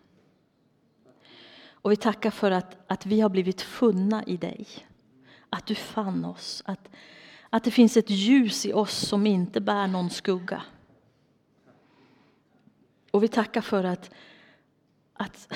Och 1.85 1.93
vi 1.93 1.97
tackar 1.97 2.31
för 2.31 2.51
att, 2.51 2.77
att 2.87 3.07
vi 3.07 3.21
har 3.21 3.29
blivit 3.29 3.61
funna 3.61 4.25
i 4.25 4.37
dig. 4.37 4.67
Att 5.51 5.67
du 5.67 5.75
fann 5.75 6.25
oss. 6.25 6.63
Att, 6.67 6.89
att 7.51 7.65
det 7.65 7.71
finns 7.71 7.97
ett 7.97 8.11
ljus 8.11 8.67
i 8.67 8.73
oss 8.73 8.95
som 8.95 9.27
inte 9.27 9.61
bär 9.61 9.87
någon 9.87 10.11
skugga. 10.11 10.63
Och 13.11 13.23
vi 13.23 13.29
tackar 13.29 13.61
för 13.61 13.85
att, 13.85 14.11
att, 15.13 15.53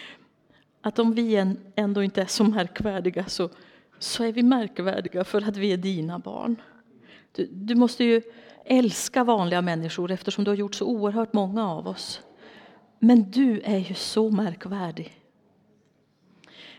att 0.80 0.98
om 0.98 1.12
vi 1.14 1.54
ändå 1.76 2.02
inte 2.02 2.22
är 2.22 2.26
så 2.26 2.44
märkvärdiga 2.44 3.24
så, 3.26 3.50
så 3.98 4.24
är 4.24 4.32
vi 4.32 4.42
märkvärdiga 4.42 5.24
för 5.24 5.48
att 5.48 5.56
vi 5.56 5.72
är 5.72 5.76
dina 5.76 6.18
barn. 6.18 6.56
Du, 7.32 7.48
du 7.52 7.74
måste 7.74 8.04
ju 8.04 8.22
älska 8.66 9.24
vanliga 9.24 9.62
människor 9.62 10.10
eftersom 10.10 10.44
du 10.44 10.50
har 10.50 10.56
gjort 10.56 10.74
så 10.74 10.86
oerhört 10.86 11.32
många 11.32 11.70
av 11.70 11.88
oss. 11.88 12.20
Men 12.98 13.30
du 13.30 13.60
är 13.60 13.78
ju 13.78 13.94
så 13.94 14.30
märkvärdig. 14.30 15.20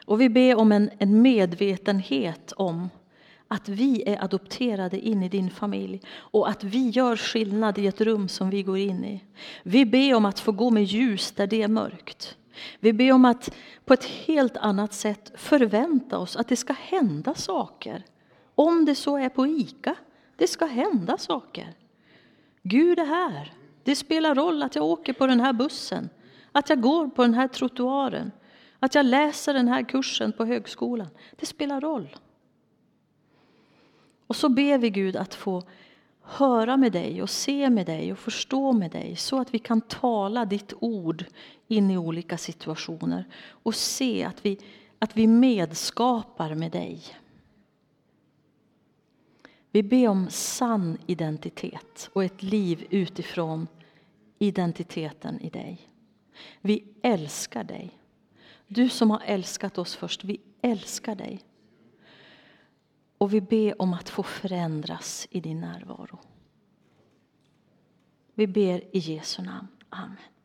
Och 0.05 0.21
vi 0.21 0.29
ber 0.29 0.55
om 0.55 0.71
en, 0.71 0.89
en 0.97 1.21
medvetenhet 1.21 2.51
om 2.51 2.89
att 3.47 3.69
vi 3.69 4.03
är 4.05 4.23
adopterade 4.23 4.99
in 4.99 5.23
i 5.23 5.29
din 5.29 5.49
familj 5.49 6.01
och 6.09 6.49
att 6.49 6.63
vi 6.63 6.89
gör 6.89 7.15
skillnad 7.15 7.77
i 7.77 7.87
ett 7.87 8.01
rum 8.01 8.27
som 8.27 8.49
vi 8.49 8.63
går 8.63 8.77
in 8.77 9.05
i. 9.05 9.23
Vi 9.63 9.85
ber 9.85 10.13
om 10.13 10.25
att 10.25 10.39
få 10.39 10.51
gå 10.51 10.69
med 10.69 10.83
ljus 10.83 11.31
där 11.31 11.47
det 11.47 11.61
är 11.61 11.67
mörkt. 11.67 12.37
Vi 12.79 12.93
ber 12.93 13.11
om 13.11 13.25
att 13.25 13.55
på 13.85 13.93
ett 13.93 14.05
helt 14.05 14.57
annat 14.57 14.93
sätt 14.93 15.31
förvänta 15.35 16.17
oss 16.17 16.35
att 16.35 16.47
det 16.47 16.55
ska 16.55 16.73
hända 16.73 17.33
saker. 17.33 18.03
Om 18.55 18.85
det 18.85 18.95
så 18.95 19.17
är 19.17 19.29
på 19.29 19.47
ICA 19.47 19.95
det 20.37 20.47
ska 20.47 20.65
hända 20.65 21.17
saker. 21.17 21.73
Gud 22.63 22.99
är 22.99 23.05
här. 23.05 23.53
Det 23.83 23.95
spelar 23.95 24.35
roll 24.35 24.63
att 24.63 24.75
jag 24.75 24.85
åker 24.85 25.13
på 25.13 25.27
den 25.27 25.39
här 25.39 25.53
bussen, 25.53 26.09
att 26.51 26.69
jag 26.69 26.81
går 26.81 27.07
på 27.07 27.21
den 27.21 27.33
här 27.33 27.47
trottoaren, 27.47 28.31
att 28.79 28.95
jag 28.95 29.05
läser 29.05 29.53
den 29.53 29.67
här 29.67 29.83
kursen 29.83 30.31
på 30.31 30.45
högskolan. 30.45 31.09
Det 31.35 31.45
spelar 31.45 31.81
roll. 31.81 32.17
Och 34.27 34.35
så 34.35 34.49
ber 34.49 34.77
vi 34.77 34.89
Gud 34.89 35.15
att 35.15 35.33
få 35.33 35.63
höra 36.21 36.77
med 36.77 36.91
dig 36.91 37.21
och 37.21 37.29
se 37.29 37.69
med 37.69 37.85
dig 37.85 38.11
och 38.11 38.19
förstå 38.19 38.71
med 38.71 38.91
dig 38.91 39.15
så 39.15 39.39
att 39.39 39.53
vi 39.53 39.59
kan 39.59 39.81
tala 39.81 40.45
ditt 40.45 40.73
ord 40.79 41.25
in 41.67 41.91
i 41.91 41.97
olika 41.97 42.37
situationer 42.37 43.25
och 43.49 43.75
se 43.75 44.23
att 44.23 44.45
vi, 44.45 44.59
att 44.99 45.17
vi 45.17 45.27
medskapar 45.27 46.55
med 46.55 46.71
dig. 46.71 47.01
Vi 49.77 49.83
ber 49.83 50.07
om 50.07 50.29
sann 50.29 50.97
identitet 51.05 52.09
och 52.13 52.23
ett 52.23 52.43
liv 52.43 52.87
utifrån 52.89 53.67
identiteten 54.39 55.41
i 55.41 55.49
dig. 55.49 55.89
Vi 56.61 56.83
älskar 57.01 57.63
dig. 57.63 57.99
Du 58.67 58.89
som 58.89 59.11
har 59.11 59.21
älskat 59.25 59.77
oss 59.77 59.95
först, 59.95 60.23
vi 60.23 60.41
älskar 60.61 61.15
dig. 61.15 61.41
Och 63.17 63.33
vi 63.33 63.41
ber 63.41 63.81
om 63.81 63.93
att 63.93 64.09
få 64.09 64.23
förändras 64.23 65.27
i 65.31 65.39
din 65.39 65.61
närvaro. 65.61 66.19
Vi 68.33 68.47
ber 68.47 68.95
i 68.95 68.99
Jesu 68.99 69.41
namn. 69.41 69.67
Amen. 69.89 70.36